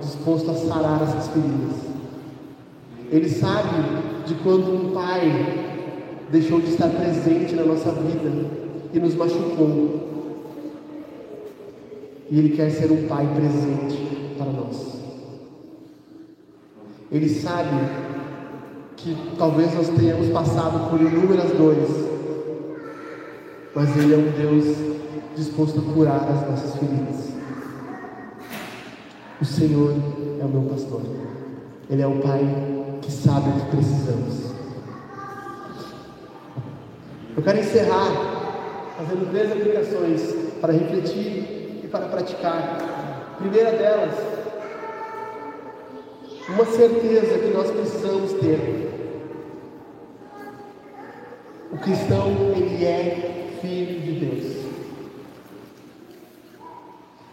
disposto 0.00 0.50
a 0.50 0.54
sarar 0.54 1.02
essas 1.02 1.28
feridas. 1.28 1.76
Ele 3.10 3.28
sabe 3.28 3.68
de 4.26 4.34
quando 4.36 4.72
um 4.72 4.90
Pai 4.92 5.72
deixou 6.30 6.60
de 6.60 6.70
estar 6.70 6.88
presente 6.88 7.54
na 7.54 7.64
nossa 7.64 7.90
vida 7.92 8.30
e 8.92 8.98
nos 8.98 9.14
machucou. 9.14 10.00
E 12.30 12.38
Ele 12.38 12.56
quer 12.56 12.70
ser 12.70 12.90
um 12.90 13.06
Pai 13.06 13.28
presente 13.34 14.34
para 14.38 14.46
nós. 14.46 14.92
Ele 17.10 17.28
sabe 17.28 17.76
que 18.96 19.14
talvez 19.36 19.74
nós 19.74 19.88
tenhamos 19.90 20.28
passado 20.28 20.88
por 20.88 21.00
inúmeras 21.00 21.50
dores, 21.50 22.11
mas 23.74 23.96
Ele 23.96 24.14
é 24.14 24.16
um 24.16 24.30
Deus 24.30 24.76
disposto 25.36 25.80
a 25.80 25.94
curar 25.94 26.28
as 26.28 26.48
nossas 26.48 26.76
feridas. 26.76 27.32
O 29.40 29.44
Senhor 29.44 29.94
é 30.40 30.44
o 30.44 30.48
meu 30.48 30.62
pastor, 30.70 31.02
Ele 31.88 32.02
é 32.02 32.06
o 32.06 32.20
Pai 32.20 32.40
que 33.00 33.10
sabe 33.10 33.48
o 33.48 33.52
que 33.52 33.76
precisamos. 33.76 34.52
Eu 37.36 37.42
quero 37.42 37.58
encerrar 37.58 38.32
fazendo 38.96 39.30
três 39.30 39.50
aplicações 39.50 40.20
para 40.60 40.72
refletir 40.72 41.80
e 41.82 41.88
para 41.90 42.06
praticar. 42.06 42.78
A 43.32 43.36
primeira 43.38 43.72
delas, 43.72 44.14
uma 46.48 46.64
certeza 46.66 47.38
que 47.38 47.52
nós 47.52 47.70
precisamos 47.70 48.32
ter. 48.34 48.90
O 51.72 51.78
cristão, 51.78 52.28
ele 52.54 52.84
é 52.84 53.41
filho 53.62 54.00
de 54.00 54.12
Deus. 54.12 54.56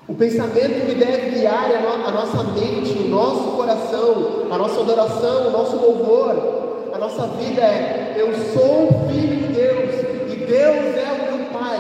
O 0.08 0.14
pensamento 0.14 0.86
que 0.88 0.96
deve 0.96 1.32
guiar 1.32 1.72
a, 1.72 2.12
nossa 2.12 2.44
mente, 2.44 2.98
o 2.98 3.08
nosso 3.10 3.58
coração, 3.58 4.48
a 4.50 4.58
nossa 4.58 4.82
adoração, 4.82 5.48
o 5.48 5.52
nosso 5.52 5.76
louvor, 5.76 6.92
a 6.94 6.98
nossa 6.98 7.28
vida 7.28 7.62
é: 7.62 8.16
eu 8.18 8.34
sou 8.54 9.10
filho 9.10 9.48
de 9.48 9.54
Deus 9.54 9.96
e 10.32 10.36
Deus 10.36 10.98
é 10.98 11.12
o 11.12 11.38
meu 11.38 11.46
Pai. 11.48 11.80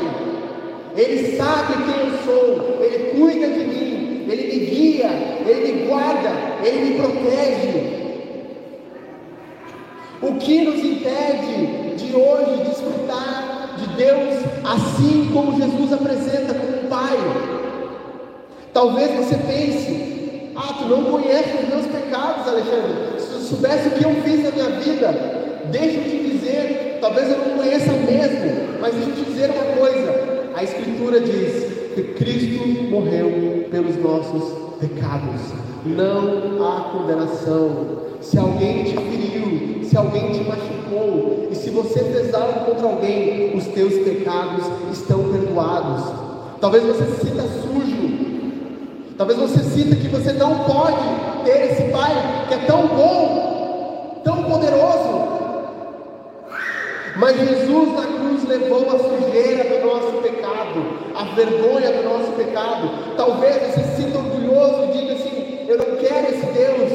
Ele 0.96 1.38
sabe 1.38 1.74
quem 1.86 2.08
eu 2.08 2.18
sou, 2.26 2.84
Ele 2.84 3.20
cuida 3.20 3.48
de 3.48 3.64
mim, 3.66 4.26
Ele 4.30 4.44
me 4.44 4.66
guia, 4.66 5.10
Ele 5.48 5.72
me 5.72 5.88
guarda, 5.88 6.30
Ele 6.64 6.90
me 6.90 6.96
protege. 7.00 8.00
O 10.22 10.36
que 10.36 10.62
nos 10.66 10.84
impede 10.84 11.96
de 11.96 12.16
hoje 12.16 12.64
desfrutar 12.66 13.49
de 13.49 13.49
Deus 14.00 14.46
assim 14.64 15.30
como 15.34 15.60
Jesus 15.60 15.92
apresenta 15.92 16.54
como 16.54 16.86
um 16.86 16.88
Pai? 16.88 17.18
Talvez 18.74 19.12
você 19.12 19.36
pense: 19.36 20.52
ah, 20.56 20.74
tu 20.80 20.86
não 20.86 21.04
conhece 21.04 21.50
os 21.62 21.68
meus 21.68 21.86
pecados, 21.86 22.48
Alexandre. 22.48 23.20
Se 23.20 23.28
tu 23.28 23.40
soubesse 23.42 23.90
o 23.90 23.92
que 23.92 24.06
eu 24.06 24.16
fiz 24.24 24.44
na 24.44 24.52
minha 24.52 24.80
vida, 24.80 25.12
deixa 25.70 25.98
eu 25.98 26.04
te 26.04 26.30
dizer, 26.30 26.98
talvez 27.02 27.30
eu 27.30 27.40
não 27.40 27.58
conheça 27.58 27.92
mesmo, 27.92 28.80
mas 28.80 28.96
deixa 28.96 29.10
eu 29.10 29.16
te 29.16 29.32
dizer 29.32 29.50
uma 29.50 29.78
coisa: 29.78 30.50
a 30.56 30.64
Escritura 30.64 31.20
diz 31.20 31.66
que 31.94 32.04
Cristo 32.14 32.66
morreu 32.90 33.68
pelos 33.70 33.98
nossos 33.98 34.68
pecados, 34.80 35.42
não 35.86 36.65
há 36.65 36.82
condenação. 36.92 38.00
Se 38.22 38.38
alguém 38.38 38.84
te 38.84 38.96
feriu, 38.96 39.84
se 39.84 39.96
alguém 39.98 40.32
te 40.32 40.44
machucou, 40.44 41.48
e 41.52 41.56
se 41.56 41.70
você 41.70 42.00
fez 42.04 42.34
algo 42.34 42.65
contra 42.65 42.88
alguém, 42.88 43.58
os 43.58 43.65
teus 43.68 43.94
pecados 44.04 44.65
estão 44.92 45.32
perdoados. 45.32 46.04
Talvez 46.60 46.84
você 46.84 47.06
se 47.06 47.28
sinta 47.28 47.44
sujo, 47.44 48.00
Talvez 49.20 49.38
você 49.38 49.60
sinta 49.65 49.98
que 49.98 50.08
você 50.08 50.32
não 50.32 50.60
pode 50.60 51.04
ter 51.44 51.72
esse 51.72 51.92
Pai 51.92 52.46
que 52.48 52.54
é 52.54 52.58
tão 52.60 52.88
bom, 52.88 54.22
tão 54.24 54.44
poderoso. 54.44 55.38
Mas 57.19 57.38
Jesus 57.38 57.93
na 57.95 58.08
cruz 58.08 58.47
levou 58.47 58.89
a 58.89 58.97
sujeira 58.97 59.77
do 59.77 59.86
nosso 59.86 60.13
pecado, 60.21 60.79
a 61.13 61.23
vergonha 61.36 61.91
do 61.91 62.03
nosso 62.03 62.32
pecado. 62.32 62.89
Talvez 63.17 63.58
você 63.58 63.84
se 63.84 64.03
sinta 64.03 64.19
orgulhoso 64.19 64.86
e 64.86 64.97
diga 64.97 65.13
assim: 65.13 65.65
Eu 65.67 65.77
não 65.77 65.97
quero 65.97 66.34
esse 66.34 66.45
Deus, 66.45 66.91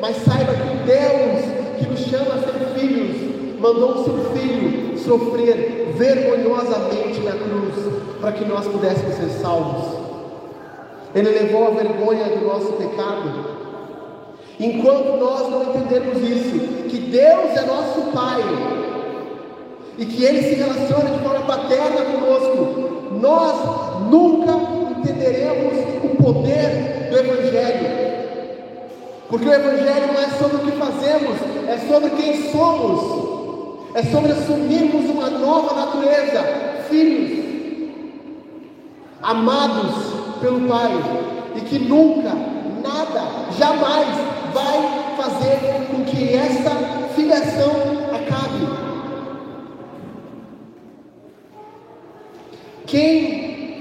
mas 0.00 0.16
saiba 0.16 0.52
que 0.52 0.68
o 0.68 0.84
Deus 0.84 1.58
que 1.78 1.86
nos 1.86 2.00
chama 2.00 2.34
a 2.34 2.38
ser 2.38 2.80
filhos 2.80 3.60
mandou 3.60 3.90
o 3.90 4.04
seu 4.04 4.32
filho 4.32 4.98
sofrer 4.98 5.94
vergonhosamente 5.96 7.20
na 7.20 7.32
cruz 7.32 7.74
para 8.20 8.32
que 8.32 8.44
nós 8.44 8.66
pudéssemos 8.66 9.14
ser 9.14 9.30
salvos. 9.40 9.96
Ele 11.14 11.30
levou 11.30 11.68
a 11.68 11.70
vergonha 11.70 12.24
do 12.24 12.44
nosso 12.44 12.72
pecado. 12.72 13.58
Enquanto 14.58 15.16
nós 15.18 15.48
não 15.48 15.62
entendermos 15.62 16.20
isso, 16.28 16.88
que 16.88 16.98
Deus 16.98 17.56
é 17.56 17.64
nosso 17.64 18.10
Pai, 18.12 18.42
e 19.98 20.06
que 20.06 20.24
Ele 20.24 20.42
se 20.42 20.54
relaciona 20.54 21.10
de 21.10 21.18
forma 21.24 21.44
paterna 21.44 22.02
conosco, 22.02 23.18
nós 23.20 24.08
nunca 24.08 24.52
entenderemos 25.00 25.74
o 26.04 26.22
poder 26.22 27.08
do 27.10 27.18
Evangelho. 27.18 28.08
Porque 29.28 29.48
o 29.48 29.52
Evangelho 29.52 30.06
não 30.06 30.20
é 30.20 30.28
sobre 30.38 30.56
o 30.56 30.60
que 30.60 30.72
fazemos, 30.72 31.36
é 31.68 31.78
sobre 31.88 32.10
quem 32.10 32.50
somos, 32.50 33.90
é 33.94 34.02
sobre 34.04 34.32
assumirmos 34.32 35.10
uma 35.10 35.28
nova 35.30 35.74
natureza, 35.74 36.42
filhos, 36.88 37.44
amados, 39.20 40.18
pelo 40.40 40.68
Pai 40.68 40.92
e 41.56 41.60
que 41.62 41.78
nunca, 41.80 42.30
nada, 42.82 43.50
jamais 43.58 44.08
vai 44.54 45.16
fazer 45.16 45.86
com 45.90 46.04
que 46.04 46.34
essa 46.34 46.70
filiação 47.14 47.87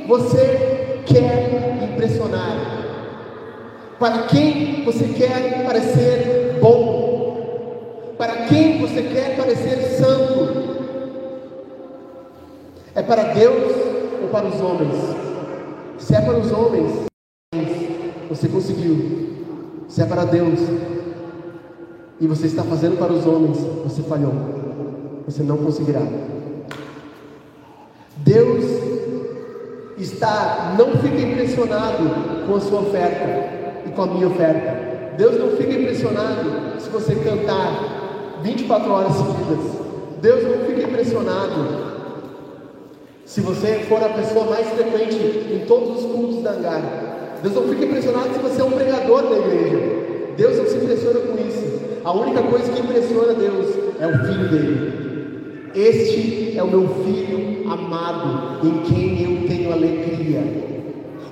você 0.07 1.01
quer 1.05 1.83
impressionar? 1.83 2.77
Para 3.99 4.23
quem 4.23 4.85
você 4.85 5.05
quer 5.09 5.65
parecer 5.65 6.57
bom? 6.61 8.15
Para 8.17 8.45
quem 8.45 8.79
você 8.79 9.01
quer 9.03 9.35
parecer 9.35 9.97
santo? 9.97 10.77
É 12.95 13.01
para 13.03 13.33
Deus 13.33 13.73
ou 14.23 14.29
para 14.29 14.47
os 14.47 14.61
homens? 14.61 14.95
Se 15.99 16.15
é 16.15 16.21
para 16.21 16.37
os 16.37 16.51
homens, 16.51 17.07
você 18.29 18.47
conseguiu. 18.47 19.27
Se 19.87 20.01
é 20.01 20.05
para 20.05 20.25
Deus, 20.25 20.59
e 22.19 22.27
você 22.27 22.47
está 22.47 22.63
fazendo 22.63 22.97
para 22.97 23.13
os 23.13 23.25
homens, 23.25 23.57
você 23.83 24.01
falhou. 24.03 24.33
Você 25.25 25.43
não 25.43 25.57
conseguirá. 25.57 26.01
Deus 28.17 28.96
está, 29.97 30.75
não 30.77 30.91
fica 30.97 31.19
impressionado 31.19 32.45
com 32.45 32.55
a 32.55 32.59
sua 32.59 32.81
oferta 32.81 33.85
e 33.85 33.91
com 33.91 34.01
a 34.01 34.07
minha 34.07 34.27
oferta. 34.27 35.15
Deus 35.17 35.39
não 35.39 35.57
fica 35.57 35.73
impressionado 35.73 36.79
se 36.79 36.89
você 36.89 37.15
cantar 37.15 38.39
24 38.43 38.91
horas 38.91 39.13
seguidas. 39.13 39.87
Deus 40.21 40.43
não 40.43 40.65
fica 40.65 40.83
impressionado 40.83 41.87
se 43.25 43.41
você 43.41 43.85
for 43.89 44.01
a 44.01 44.09
pessoa 44.09 44.45
mais 44.45 44.67
frequente 44.69 45.17
em 45.51 45.65
todos 45.67 45.97
os 45.97 46.11
cultos 46.11 46.43
da 46.43 46.51
Hangar, 46.51 46.81
Deus 47.43 47.53
não 47.53 47.63
fica 47.63 47.85
impressionado 47.85 48.33
se 48.33 48.39
você 48.39 48.61
é 48.61 48.63
um 48.63 48.71
pregador 48.71 49.23
da 49.23 49.37
igreja. 49.37 49.79
Deus 50.37 50.57
não 50.57 50.65
se 50.65 50.77
impressiona 50.77 51.19
com 51.19 51.37
isso. 51.37 51.67
A 52.03 52.11
única 52.13 52.41
coisa 52.43 52.71
que 52.71 52.79
impressiona 52.79 53.33
Deus 53.33 53.75
é 53.99 54.07
o 54.07 54.17
filho 54.25 54.49
dele. 54.49 55.06
Este 55.75 56.57
é 56.57 56.63
o 56.63 56.67
meu 56.67 56.87
filho 57.03 57.71
amado, 57.71 58.65
em 58.65 58.81
quem 58.83 59.23
eu 59.23 59.47
tenho 59.47 59.71
alegria. 59.71 60.41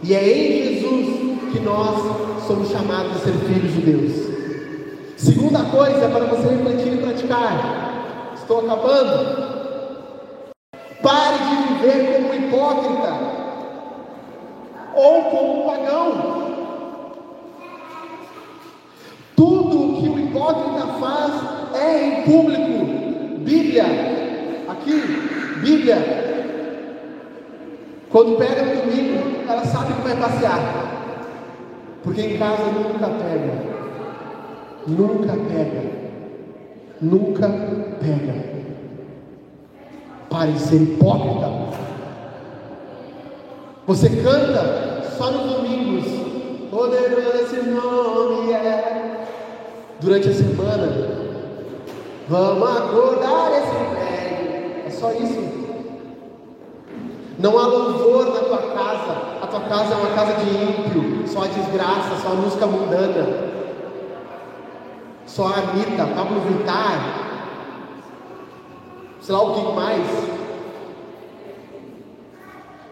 E 0.03 0.13
é 0.13 0.37
em 0.37 0.63
Jesus 0.63 1.15
que 1.51 1.59
nós 1.61 2.45
somos 2.45 2.69
chamados 2.69 3.13
a 3.13 3.19
ser 3.19 3.33
filhos 3.33 3.73
de 3.73 3.81
Deus. 3.81 4.35
Segunda 5.17 5.63
coisa 5.65 6.05
é 6.05 6.09
para 6.09 6.25
você 6.25 6.49
refletir 6.49 6.93
e 6.93 6.97
praticar. 6.97 8.33
Estou 8.35 8.59
acabando. 8.59 9.55
Pare 11.01 11.37
de 11.37 11.73
viver 11.73 12.13
como 12.13 12.29
um 12.29 12.33
hipócrita 12.33 13.35
ou 14.95 15.23
como 15.23 15.63
um 15.63 15.67
pagão. 15.67 16.35
Tudo 19.35 20.01
que 20.01 20.09
o 20.09 20.19
hipócrita 20.19 20.87
faz 20.99 21.33
é 21.75 22.07
em 22.07 22.23
público. 22.23 22.85
Bíblia, 23.39 24.14
aqui, 24.85 25.59
Bíblia. 25.61 25.97
Quando 28.11 28.37
pega 28.37 28.61
no 28.63 28.81
domingo, 28.81 29.49
ela 29.49 29.65
sabe 29.65 29.93
que 29.93 30.01
vai 30.01 30.15
passear. 30.15 30.59
Porque 32.03 32.21
em 32.21 32.37
casa 32.37 32.63
nunca 32.71 33.07
pega. 33.07 33.75
Nunca 34.87 35.33
pega. 35.33 35.81
Nunca 37.01 37.49
pega. 37.99 38.55
Pare 40.29 40.51
de 40.51 40.59
ser 40.59 40.81
hipócrita. 40.81 41.49
Você 43.87 44.09
canta 44.09 45.03
só 45.17 45.31
nos 45.31 45.53
domingos. 45.53 46.05
Poderoso 46.69 47.37
esse 47.43 47.69
nome 47.69 48.53
é. 48.53 49.25
Durante 49.99 50.29
a 50.29 50.33
semana. 50.33 51.15
Vamos 52.27 52.77
acordar 52.77 53.51
esse 53.51 53.95
prédio. 53.95 54.04
Só 54.99 55.11
isso. 55.11 55.65
Não 57.37 57.57
há 57.59 57.67
louvor 57.67 58.33
na 58.33 58.39
tua 58.39 58.57
casa. 58.57 59.11
A 59.41 59.47
tua 59.47 59.59
casa 59.61 59.93
é 59.93 59.97
uma 59.97 60.15
casa 60.15 60.33
de 60.35 60.49
ímpio. 60.49 61.27
Só 61.27 61.43
a 61.43 61.47
desgraça, 61.47 62.15
só 62.21 62.29
a 62.29 62.35
música 62.35 62.65
mundana. 62.65 63.55
Só 65.25 65.47
a 65.47 65.55
Anitta, 65.55 66.05
Pablo 66.15 66.39
Vittar. 66.41 67.25
Sei 69.19 69.35
lá 69.35 69.41
alguém 69.41 69.73
mais. 69.73 70.07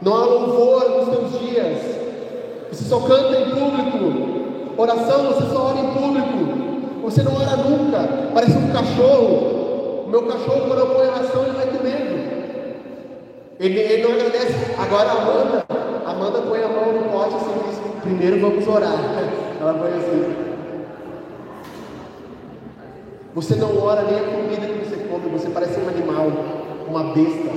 Não 0.02 0.14
há 0.14 0.26
louvor 0.26 0.90
nos 0.90 1.10
teus 1.10 1.40
dias. 1.40 1.80
Você 2.70 2.84
só 2.86 3.00
canta 3.00 3.38
em 3.38 3.50
público. 3.52 4.74
Oração, 4.76 5.28
você 5.28 5.54
só 5.54 5.68
ora 5.68 5.80
em 5.80 5.94
público. 5.94 7.02
Você 7.04 7.24
não 7.24 7.36
ora 7.36 7.56
nunca. 7.56 8.32
Parece 8.34 8.58
um 8.58 8.74
cachorro. 8.74 9.53
Meu 10.14 10.22
cachorro, 10.28 10.68
quando 10.68 10.78
eu 10.78 10.86
ponho 10.94 11.10
oração, 11.10 11.44
ele 11.44 11.54
vai 11.54 11.66
comendo. 11.66 12.14
Ele, 13.60 13.80
ele 13.80 14.04
não 14.04 14.12
agradece. 14.12 14.54
Agora 14.78 15.10
a 15.10 15.14
Amanda, 15.14 15.66
Amanda 16.06 16.42
põe 16.44 16.62
a 16.62 16.68
mão 16.68 16.94
no 16.94 17.10
pote 17.10 17.34
assim 17.34 17.52
diz, 17.68 17.80
primeiro 18.04 18.40
vamos 18.40 18.68
orar. 18.68 18.94
Ela 19.60 19.74
põe 19.74 19.90
assim. 19.90 20.36
Você 23.34 23.56
não 23.56 23.76
ora 23.84 24.04
nem 24.04 24.20
a 24.20 24.24
comida 24.24 24.68
que 24.68 24.86
você 24.86 24.98
come, 24.98 25.30
você 25.30 25.50
parece 25.50 25.80
um 25.80 25.90
animal, 25.90 26.32
uma 26.88 27.06
besta. 27.06 27.50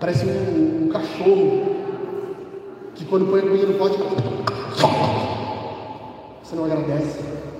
Parece 0.00 0.26
um, 0.26 0.86
um 0.86 0.88
cachorro 0.88 1.76
que 2.96 3.04
quando 3.04 3.30
põe 3.30 3.38
a 3.38 3.42
comida 3.44 3.66
no 3.66 3.74
pote, 3.74 3.96
você 6.42 6.56
não 6.56 6.64
agradece. 6.64 7.53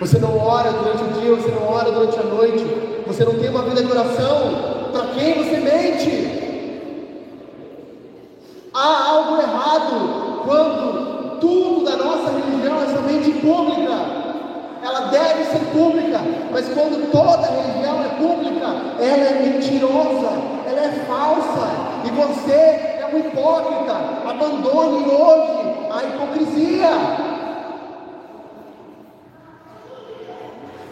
Você 0.00 0.18
não 0.18 0.38
ora 0.38 0.70
durante 0.70 1.02
o 1.02 1.20
dia, 1.20 1.34
você 1.34 1.50
não 1.50 1.68
ora 1.72 1.90
durante 1.90 2.18
a 2.18 2.22
noite, 2.22 2.64
você 3.04 3.24
não 3.24 3.34
tem 3.34 3.50
uma 3.50 3.62
vida 3.62 3.82
de 3.82 3.90
oração, 3.90 4.88
para 4.92 5.06
quem 5.08 5.34
você 5.34 5.56
mente? 5.56 6.38
Há 8.72 9.08
algo 9.10 9.42
errado 9.42 10.42
quando 10.44 11.40
tudo 11.40 11.84
da 11.84 11.96
nossa 11.96 12.30
religião 12.30 12.80
é 12.80 12.86
somente 12.94 13.32
pública. 13.40 14.18
Ela 14.84 15.00
deve 15.08 15.44
ser 15.46 15.58
pública, 15.72 16.20
mas 16.52 16.68
quando 16.68 17.10
toda 17.10 17.48
religião 17.48 18.00
é 18.04 18.08
pública, 18.20 18.66
ela 19.00 19.24
é 19.24 19.42
mentirosa, 19.42 20.30
ela 20.64 20.80
é 20.80 21.04
falsa, 21.08 21.70
e 22.04 22.10
você 22.10 22.52
é 22.52 23.10
um 23.12 23.18
hipócrita. 23.18 23.96
Abandone 24.28 25.08
hoje 25.08 25.58
a 25.90 26.04
hipocrisia. 26.04 27.27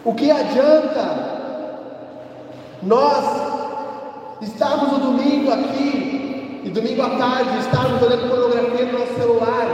O 0.07 0.13
que 0.13 0.31
adianta 0.31 1.03
nós 2.81 3.25
estarmos 4.41 4.93
no 4.93 4.99
domingo 4.99 5.51
aqui 5.51 6.61
e 6.63 6.69
domingo 6.69 7.01
à 7.01 7.09
tarde 7.17 7.59
estarmos 7.59 8.01
olhando 8.01 8.29
pornografia 8.29 8.85
no 8.85 8.99
nosso 8.99 9.15
celular? 9.15 9.67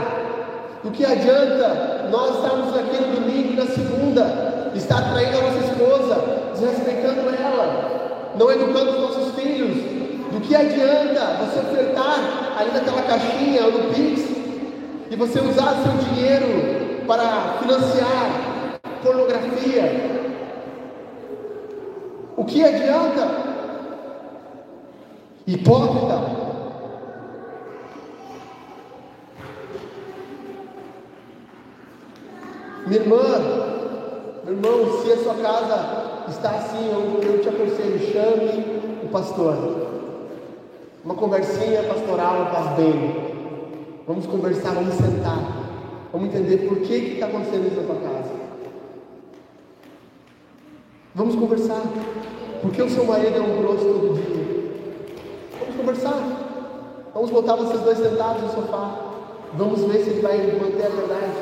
O 0.82 0.90
que 0.90 1.06
adianta 1.06 2.08
nós 2.10 2.34
estarmos 2.34 2.76
aqui 2.76 2.96
no 3.00 3.14
domingo 3.14 3.52
e 3.52 3.56
na 3.56 3.66
segunda 3.66 4.72
estar 4.74 5.12
traindo 5.12 5.38
a 5.38 5.42
nossa 5.42 5.58
esposa, 5.66 6.24
desrespeitando 6.54 7.30
ela, 7.30 8.32
não 8.36 8.50
educando 8.50 8.90
os 8.90 9.00
nossos 9.02 9.34
filhos? 9.36 9.76
Do 10.32 10.40
que 10.40 10.56
adianta 10.56 11.44
você 11.44 11.60
ofertar 11.60 12.58
ali 12.58 12.72
naquela 12.72 13.02
caixinha 13.02 13.66
ou 13.66 13.70
no 13.70 13.94
Pix 13.94 14.22
e 15.12 15.14
você 15.14 15.38
usar 15.38 15.76
seu 15.84 16.12
dinheiro 16.12 17.04
para 17.06 17.58
financiar 17.62 18.54
pornografia, 19.04 20.23
o 22.36 22.44
que 22.44 22.64
adianta? 22.64 23.28
Hipócrita. 25.46 26.44
Minha 32.86 33.00
irmã, 33.00 33.16
meu 34.44 34.54
irmão, 34.54 35.02
se 35.02 35.12
a 35.12 35.16
sua 35.18 35.34
casa 35.36 36.26
está 36.28 36.50
assim, 36.50 36.90
eu, 36.90 37.22
eu 37.22 37.40
te 37.40 37.48
aconselho, 37.48 37.98
chame 38.12 38.80
o 39.02 39.08
pastor. 39.08 39.84
Uma 41.04 41.14
conversinha 41.14 41.82
pastoral 41.82 42.50
faz 42.52 42.76
bem. 42.76 43.24
Vamos 44.06 44.26
conversar, 44.26 44.74
vamos 44.74 44.94
sentar. 44.94 45.64
Vamos 46.12 46.28
entender 46.28 46.68
por 46.68 46.78
que 46.80 46.94
está 46.94 47.26
acontecendo 47.26 47.66
isso 47.66 47.80
na 47.80 47.86
tua 47.86 47.96
casa. 47.96 48.43
Vamos 51.14 51.36
conversar. 51.36 51.82
Por 52.60 52.72
que 52.72 52.82
o 52.82 52.90
seu 52.90 53.04
marido 53.04 53.36
é 53.36 53.40
um 53.40 53.62
grosso 53.62 53.84
todo 53.84 54.14
dia? 54.16 54.64
Vamos 55.60 55.76
conversar. 55.76 56.20
Vamos 57.14 57.30
botar 57.30 57.54
vocês 57.54 57.80
dois 57.82 57.98
sentados 57.98 58.42
no 58.42 58.48
sofá. 58.50 58.98
Vamos 59.52 59.80
ver 59.82 60.02
se 60.02 60.10
ele 60.10 60.20
vai 60.22 60.38
manter 60.38 60.86
a 60.86 60.88
verdade. 60.88 61.32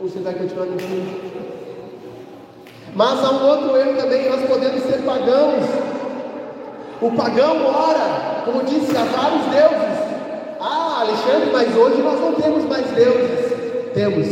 Ou 0.00 0.08
se 0.08 0.16
ele 0.16 0.24
vai 0.24 0.34
continuar 0.34 0.66
mentindo. 0.66 1.34
Mas 2.96 3.24
há 3.24 3.30
um 3.30 3.46
outro 3.46 3.76
erro 3.76 3.96
também, 3.96 4.28
nós 4.28 4.42
podemos 4.42 4.82
ser 4.82 5.02
pagãos. 5.04 5.64
O 7.00 7.10
pagão 7.12 7.64
ora, 7.66 8.42
como 8.44 8.64
disse, 8.64 8.96
há 8.96 9.04
vários 9.04 9.42
deuses. 9.46 10.04
Ah, 10.60 11.02
Alexandre, 11.02 11.50
mas 11.52 11.76
hoje 11.76 12.02
nós 12.02 12.20
não 12.20 12.34
temos 12.34 12.64
mais 12.64 12.90
deuses. 12.90 13.52
Temos, 13.94 14.26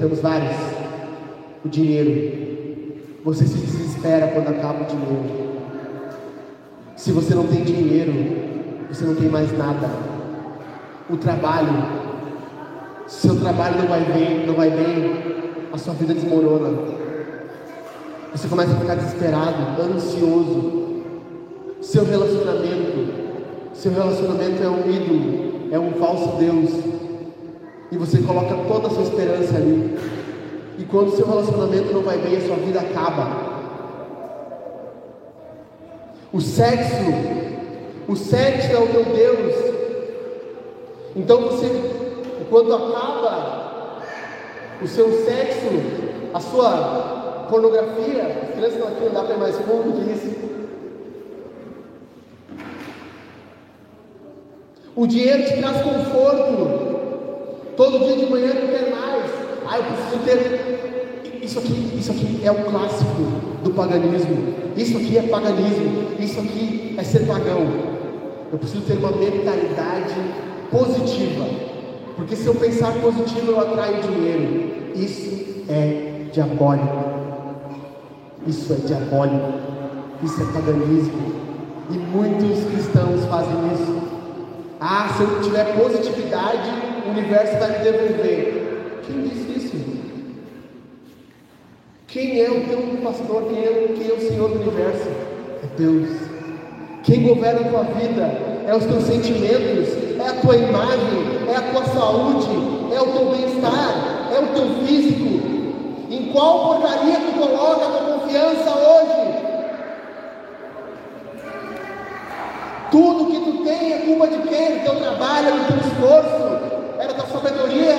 temos 0.00 0.18
vários. 0.20 0.56
O 1.64 1.68
dinheiro, 1.68 2.47
você 3.28 3.46
se 3.46 3.58
desespera 3.58 4.28
quando 4.28 4.48
acaba 4.48 4.84
o 4.84 4.86
dinheiro. 4.86 5.48
Se 6.96 7.12
você 7.12 7.34
não 7.34 7.46
tem 7.46 7.62
dinheiro, 7.62 8.14
você 8.88 9.04
não 9.04 9.14
tem 9.16 9.28
mais 9.28 9.52
nada. 9.56 9.86
O 11.10 11.16
trabalho, 11.18 11.68
se 13.06 13.26
seu 13.26 13.38
trabalho 13.38 13.80
não 13.80 13.86
vai 13.86 14.00
bem, 14.00 14.46
não 14.46 14.54
vai 14.54 14.70
bem, 14.70 15.68
a 15.70 15.76
sua 15.76 15.92
vida 15.92 16.14
desmorona. 16.14 16.70
Você 18.32 18.48
começa 18.48 18.72
a 18.72 18.80
ficar 18.80 18.94
desesperado, 18.94 19.82
ansioso. 19.82 21.02
Seu 21.82 22.06
relacionamento, 22.06 23.12
seu 23.74 23.92
relacionamento 23.92 24.62
é 24.62 24.70
um 24.70 24.90
ídolo, 24.90 25.68
é 25.70 25.78
um 25.78 25.92
falso 26.00 26.38
Deus. 26.38 26.70
E 27.92 27.96
você 27.98 28.22
coloca 28.22 28.54
toda 28.66 28.86
a 28.86 28.90
sua 28.90 29.02
esperança 29.02 29.54
ali. 29.54 29.98
E 30.78 30.84
quando 30.84 31.08
o 31.08 31.16
seu 31.16 31.26
relacionamento 31.26 31.92
não 31.92 32.02
vai 32.02 32.18
bem, 32.18 32.36
a 32.36 32.40
sua 32.40 32.56
vida 32.56 32.80
acaba. 32.80 33.58
O 36.32 36.40
sexo, 36.40 37.04
o 38.06 38.14
sexo 38.14 38.72
é 38.72 38.78
o 38.78 38.86
teu 38.86 39.04
Deus. 39.04 39.54
Então 41.16 41.40
você, 41.42 41.66
quando 42.48 42.72
acaba 42.74 44.02
o 44.80 44.86
seu 44.86 45.10
sexo, 45.24 45.66
a 46.32 46.38
sua 46.38 47.46
pornografia, 47.50 48.48
as 48.48 48.54
crianças 48.54 48.82
aqui, 48.82 49.04
não 49.04 49.12
dá 49.12 49.24
para 49.24 49.36
mais 49.36 49.56
fundo 49.56 50.04
que 50.04 50.12
isso. 50.12 50.48
O 54.94 55.06
dinheiro 55.06 55.44
te 55.44 55.56
traz 55.58 55.80
conforto. 55.80 56.98
Todo 57.76 58.04
dia 58.04 58.16
de 58.16 58.26
manhã 58.26 58.50
tu 58.50 58.68
quer 58.68 58.90
mais. 58.90 59.47
Ah, 59.68 59.78
eu 59.78 59.84
preciso 59.84 60.18
ter. 60.24 61.40
Isso 61.42 61.58
aqui, 61.58 61.94
isso 61.98 62.10
aqui 62.10 62.40
é 62.42 62.50
o 62.50 62.64
clássico 62.64 63.22
do 63.62 63.70
paganismo. 63.70 64.54
Isso 64.76 64.96
aqui 64.96 65.18
é 65.18 65.22
paganismo. 65.22 66.08
Isso 66.18 66.40
aqui 66.40 66.94
é 66.98 67.02
ser 67.02 67.26
pagão. 67.26 67.66
Eu 68.50 68.58
preciso 68.58 68.82
ter 68.82 68.94
uma 68.94 69.12
mentalidade 69.12 70.14
positiva. 70.70 71.44
Porque 72.16 72.34
se 72.34 72.46
eu 72.46 72.54
pensar 72.54 72.92
positivo, 72.94 73.52
eu 73.52 73.60
atraio 73.60 74.02
dinheiro. 74.02 74.92
E 74.94 75.04
diabólico. 76.32 77.04
Isso 78.46 78.72
é 78.72 78.76
diabólico. 78.76 79.52
Isso 80.22 80.42
é 80.42 80.44
paganismo. 80.46 81.32
E 81.90 81.94
muitos 81.96 82.64
cristãos 82.64 83.24
fazem 83.26 83.72
isso. 83.74 83.98
Ah, 84.80 85.08
se 85.16 85.22
eu 85.22 85.40
tiver 85.42 85.76
positividade, 85.76 86.70
o 87.06 87.10
universo 87.10 87.58
vai 87.58 87.78
me 87.78 87.84
devolver. 87.84 89.02
Quem 89.06 89.22
disse 89.22 89.58
isso? 89.58 89.76
Quem 92.08 92.40
é 92.40 92.50
o 92.50 92.66
teu 92.66 92.80
pastor? 93.02 93.42
Quem 93.50 93.58
é, 93.58 93.94
quem 93.94 94.08
é 94.08 94.14
o 94.14 94.18
Senhor 94.18 94.48
do 94.48 94.62
universo? 94.62 95.10
É 95.62 95.66
Deus. 95.76 96.08
Quem 97.04 97.22
governa 97.22 97.60
a 97.60 97.68
tua 97.68 97.82
vida 97.82 98.22
é 98.66 98.74
os 98.74 98.86
teus 98.86 99.04
sentimentos, 99.04 100.18
é 100.18 100.26
a 100.26 100.40
tua 100.40 100.56
imagem, 100.56 101.48
é 101.50 101.54
a 101.54 101.60
tua 101.70 101.84
saúde, 101.84 102.48
é 102.94 103.00
o 103.02 103.12
teu 103.12 103.26
bem-estar, 103.26 104.30
é 104.34 104.40
o 104.40 104.46
teu 104.54 104.86
físico. 104.86 105.28
Em 106.10 106.32
qual 106.32 106.78
porcaria 106.78 107.20
tu 107.20 107.38
coloca 107.40 107.84
a 107.84 107.90
tua 107.90 108.18
confiança 108.18 108.70
hoje? 108.70 109.44
Tudo 112.90 113.26
que 113.26 113.38
tu 113.38 113.64
tem 113.64 113.92
é 113.92 113.98
culpa 113.98 114.28
de 114.28 114.48
quem? 114.48 114.78
Do 114.78 114.84
teu 114.84 114.96
trabalho, 114.96 115.52
do 115.52 115.66
teu 115.66 115.76
esforço, 115.76 117.00
é 117.00 117.06
da 117.06 117.12
tua 117.12 117.26
sabedoria. 117.26 117.96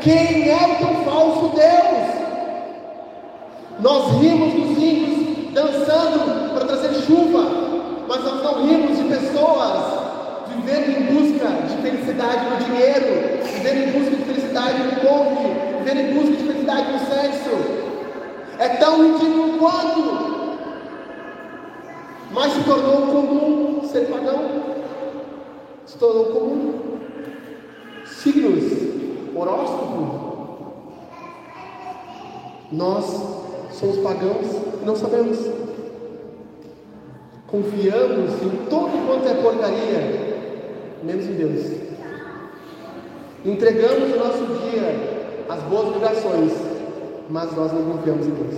Quem 0.00 0.48
é 0.48 0.56
o 0.56 0.86
teu 0.86 1.04
falso 1.04 1.54
Deus? 1.54 2.21
Nós 3.82 4.12
rimos 4.20 4.54
dos 4.54 4.82
índios 4.82 5.52
dançando 5.52 6.54
para 6.54 6.64
trazer 6.66 6.94
chuva, 7.02 7.44
mas 8.08 8.24
nós 8.24 8.42
não 8.42 8.66
rimos 8.66 8.96
de 8.96 9.04
pessoas 9.04 10.00
vivendo 10.54 10.88
em 10.90 11.02
busca 11.14 11.48
de 11.68 11.82
felicidade 11.82 12.50
no 12.50 12.56
dinheiro, 12.64 13.42
vivendo 13.44 13.88
em 13.88 14.00
busca 14.00 14.16
de 14.16 14.24
felicidade 14.24 14.82
no 14.82 15.00
cônjuge, 15.00 15.52
vivendo 15.78 16.00
em 16.00 16.14
busca 16.14 16.36
de 16.36 16.44
felicidade 16.44 16.92
no 16.92 16.98
sexo. 17.00 17.50
É 18.58 18.68
tão 18.68 19.02
ridículo 19.02 19.58
quanto 19.58 20.32
mas 22.32 22.54
se 22.54 22.64
tornou 22.64 23.08
comum 23.08 23.82
ser 23.86 24.06
pagão. 24.06 24.62
Se 25.84 25.98
tornou 25.98 26.24
comum. 26.26 26.98
Signos, 28.06 28.72
horóscopo. 29.34 30.72
Nós 32.72 33.41
somos 33.72 33.98
pagãos 33.98 34.46
e 34.82 34.84
não 34.84 34.96
sabemos. 34.96 35.38
Confiamos 37.46 38.42
em 38.42 38.50
todo 38.70 39.06
quanto 39.06 39.28
é 39.28 39.34
porcaria, 39.34 40.46
menos 41.02 41.26
em 41.26 41.34
Deus. 41.34 41.82
Entregamos 43.44 44.14
o 44.14 44.18
nosso 44.18 44.46
dia 44.60 45.44
às 45.48 45.62
boas 45.64 45.92
vibrações, 45.92 46.52
mas 47.28 47.54
nós 47.56 47.72
não 47.72 47.84
confiamos 47.92 48.26
em 48.26 48.30
Deus. 48.30 48.54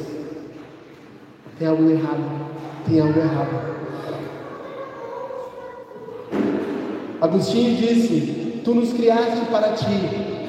Tem 1.59 1.69
algo 1.69 1.91
errado 1.91 2.55
tem 2.87 3.01
algo 3.01 3.19
errado. 3.19 3.75
Agostinho 7.21 7.77
disse: 7.77 8.61
Tu 8.65 8.75
nos 8.75 8.93
criaste 8.93 9.45
para 9.51 9.73
ti, 9.73 9.87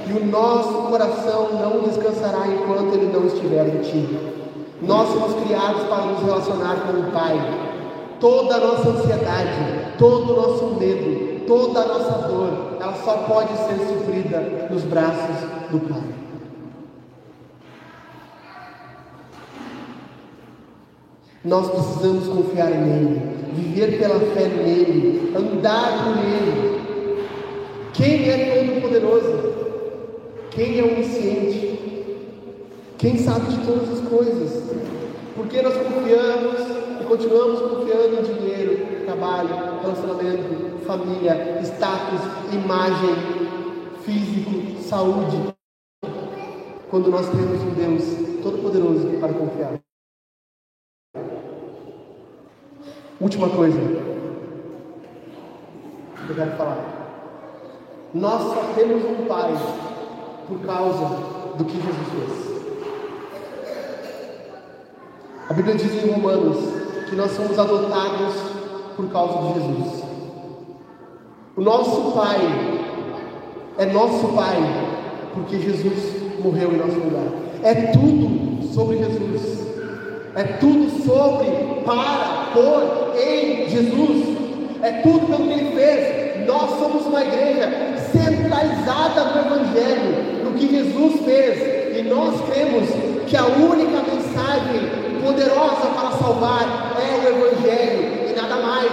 e 0.08 0.14
o 0.14 0.26
nosso 0.26 0.90
coração 0.90 1.50
não 1.54 1.82
descansará 1.84 2.48
enquanto 2.48 2.94
ele 2.94 3.12
não 3.12 3.26
estiver 3.26 3.68
em 3.68 3.82
ti. 3.82 4.45
Nós 4.88 5.10
somos 5.10 5.44
criados 5.44 5.84
para 5.84 6.06
nos 6.06 6.22
relacionar 6.22 6.76
com 6.86 7.00
o 7.00 7.12
Pai. 7.12 7.40
Toda 8.20 8.56
a 8.56 8.60
nossa 8.60 8.90
ansiedade, 8.90 9.96
todo 9.98 10.34
o 10.34 10.36
nosso 10.36 10.76
medo, 10.80 11.46
toda 11.46 11.82
a 11.82 11.88
nossa 11.88 12.28
dor, 12.28 12.78
ela 12.80 12.94
só 13.04 13.18
pode 13.28 13.52
ser 13.58 13.78
sofrida 13.86 14.68
nos 14.70 14.84
braços 14.84 15.38
do 15.72 15.80
Pai. 15.90 16.26
Nós 21.44 21.70
precisamos 21.70 22.28
confiar 22.28 22.70
nele, 22.70 23.22
viver 23.54 24.00
pela 24.00 24.20
fé 24.20 24.48
nele, 24.48 25.34
andar 25.36 26.04
por 26.04 26.18
ele. 26.18 26.82
Quem 27.94 28.30
é 28.30 28.66
todo-poderoso? 28.66 29.54
Quem 30.50 30.80
é 30.80 30.84
onisciente? 30.84 31.76
Quem 32.98 33.18
sabe 33.18 33.48
de 33.50 33.66
todas 33.66 33.90
as 33.92 34.08
coisas? 34.08 34.64
Porque 35.36 35.62
nós 35.62 35.74
confiamos 35.76 36.62
e 37.02 37.04
continuamos 37.04 37.60
confiando 37.60 38.20
em 38.20 38.24
dinheiro, 38.24 39.06
trabalho, 39.06 39.82
relacionamento, 39.82 40.86
família, 40.86 41.60
status, 41.64 42.22
imagem, 42.54 43.16
físico, 44.04 44.82
saúde. 44.82 45.54
Quando 46.90 47.12
nós 47.12 47.28
temos 47.30 47.62
um 47.62 47.74
Deus 47.74 48.04
todo-poderoso 48.42 49.20
para 49.20 49.34
confiar. 49.34 49.80
Última 53.20 53.50
coisa 53.50 53.78
que 56.26 56.30
eu 56.30 56.36
quero 56.36 56.52
falar. 56.58 56.96
Nós 58.14 58.42
só 58.42 58.74
temos 58.74 59.04
um 59.04 59.26
Pai 59.26 59.52
por 60.48 60.60
causa 60.66 61.06
do 61.58 61.66
que 61.66 61.74
Jesus 61.74 62.08
fez. 62.14 62.45
A 65.48 65.54
Bíblia 65.54 65.76
diz 65.76 66.04
em 66.04 66.10
Romanos 66.10 66.58
que 67.08 67.16
nós 67.16 67.30
somos 67.34 67.60
adotados 67.60 68.34
por 68.96 69.08
causa 69.10 69.54
de 69.54 69.60
Jesus. 69.60 70.04
O 71.56 71.62
nosso 71.62 72.14
Pai 72.14 72.40
é 73.78 73.86
nosso 73.86 74.30
Pai 74.30 74.58
porque 75.36 75.60
Jesus 75.60 76.16
morreu 76.44 76.72
em 76.72 76.78
nosso 76.78 76.98
lugar. 76.98 77.32
É 77.62 77.76
tudo 77.92 78.74
sobre 78.74 78.98
Jesus. 78.98 79.68
É 80.34 80.44
tudo 80.60 80.90
sobre, 81.06 81.48
para, 81.86 82.50
por, 82.52 83.16
em 83.16 83.70
Jesus. 83.70 84.38
É 84.82 84.94
tudo 85.04 85.28
pelo 85.28 85.48
que 85.48 85.54
Ele 85.60 85.76
fez. 85.76 86.48
Nós 86.48 86.72
somos 86.80 87.06
uma 87.06 87.24
igreja 87.24 87.70
centralizada 88.12 89.26
no 89.26 89.42
Evangelho, 89.42 90.44
no 90.44 90.54
que 90.54 90.68
Jesus 90.70 91.24
fez. 91.24 92.00
E 92.00 92.02
nós 92.02 92.42
cremos 92.50 92.90
que 93.28 93.38
a 93.38 93.46
única 93.46 94.02
mensagem 94.02 95.05
poderosa 95.26 95.88
para 95.96 96.12
salvar 96.12 96.94
é 97.00 97.16
o 97.18 97.30
Evangelho 97.30 98.30
e 98.30 98.34
nada 98.40 98.56
mais. 98.58 98.92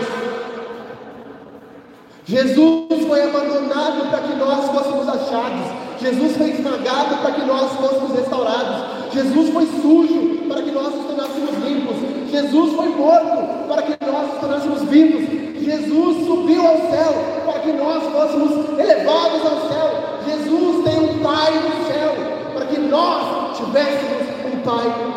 Jesus 2.24 3.06
foi 3.06 3.22
abandonado 3.22 4.08
para 4.10 4.20
que 4.20 4.34
nós 4.36 4.66
fôssemos 4.70 5.08
achados. 5.08 5.66
Jesus 6.00 6.36
foi 6.36 6.50
esmagado 6.50 7.16
para 7.18 7.32
que 7.32 7.42
nós 7.42 7.72
fôssemos 7.72 8.16
restaurados. 8.16 9.12
Jesus 9.12 9.50
foi 9.50 9.66
sujo 9.66 10.48
para 10.48 10.62
que 10.62 10.70
nós 10.70 10.94
nos 10.94 11.06
tornássemos 11.06 11.50
limpos. 11.64 11.96
Jesus 12.30 12.74
foi 12.74 12.88
morto 12.88 13.68
para 13.68 13.82
que 13.82 14.04
nós 14.04 14.28
nos 14.28 14.40
tornássemos 14.40 14.82
vivos. 14.84 15.42
Jesus 15.62 16.26
subiu 16.26 16.66
ao 16.66 16.76
céu 16.90 17.14
para 17.44 17.60
que 17.60 17.72
nós 17.72 18.02
fôssemos 18.04 18.78
elevados 18.78 19.42
ao 19.44 19.68
céu. 19.68 19.90
Jesus 20.26 20.84
tem 20.84 20.98
um 20.98 21.22
Pai 21.22 21.52
no 21.52 21.86
céu 21.86 22.14
para 22.54 22.66
que 22.66 22.80
nós 22.80 23.56
tivéssemos 23.58 24.22
um 24.46 24.60
Pai 24.60 25.11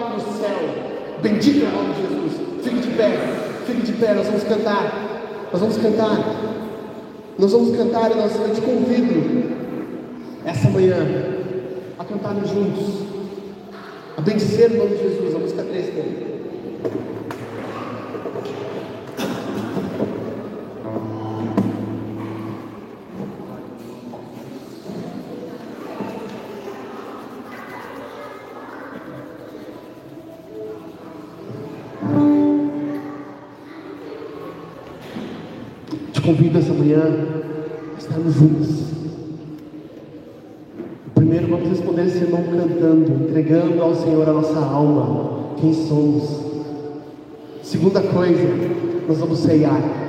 Bendito 1.26 1.66
é 1.66 1.70
o 1.70 1.72
nome 1.72 1.94
de 1.96 2.02
Jesus. 2.02 2.34
Fique 2.64 2.88
de 2.88 2.96
pé, 2.96 3.18
fique 3.66 3.82
de 3.82 3.94
pé. 3.94 4.14
Nós 4.14 4.28
vamos 4.28 4.44
cantar. 4.44 5.50
Nós 5.52 5.60
vamos 5.60 5.78
cantar. 5.78 6.20
Nós 7.40 7.52
vamos 7.52 7.76
cantar 7.76 8.12
e 8.12 8.16
nós, 8.16 8.36
eu 8.36 8.54
te 8.54 8.62
convido 8.62 9.44
essa 10.46 10.70
manhã 10.70 10.98
a 11.98 12.06
cantarmos 12.06 12.48
juntos. 12.48 13.08
A 14.16 14.22
bendizer 14.22 14.74
o 14.74 14.78
nome 14.78 14.98
de 14.98 15.02
Jesus, 15.02 15.36
a 15.36 15.40
música 15.40 15.64
3 15.64 15.86
dele. 15.88 16.42
Te 36.36 36.38
convido 36.38 36.60
essa 36.60 36.74
manhã 36.74 37.02
a 37.96 37.98
estarmos 37.98 38.34
juntos 38.34 38.96
responder 41.70 42.08
esse 42.08 42.18
irmão 42.18 42.44
cantando, 42.44 43.24
entregando 43.24 43.82
ao 43.82 43.96
Senhor 43.96 44.28
a 44.28 44.34
nossa 44.34 44.60
alma, 44.60 45.56
quem 45.58 45.74
somos. 45.74 46.44
Segunda 47.64 48.02
coisa, 48.02 48.48
nós 49.08 49.18
vamos 49.18 49.40
ceiar. 49.40 50.05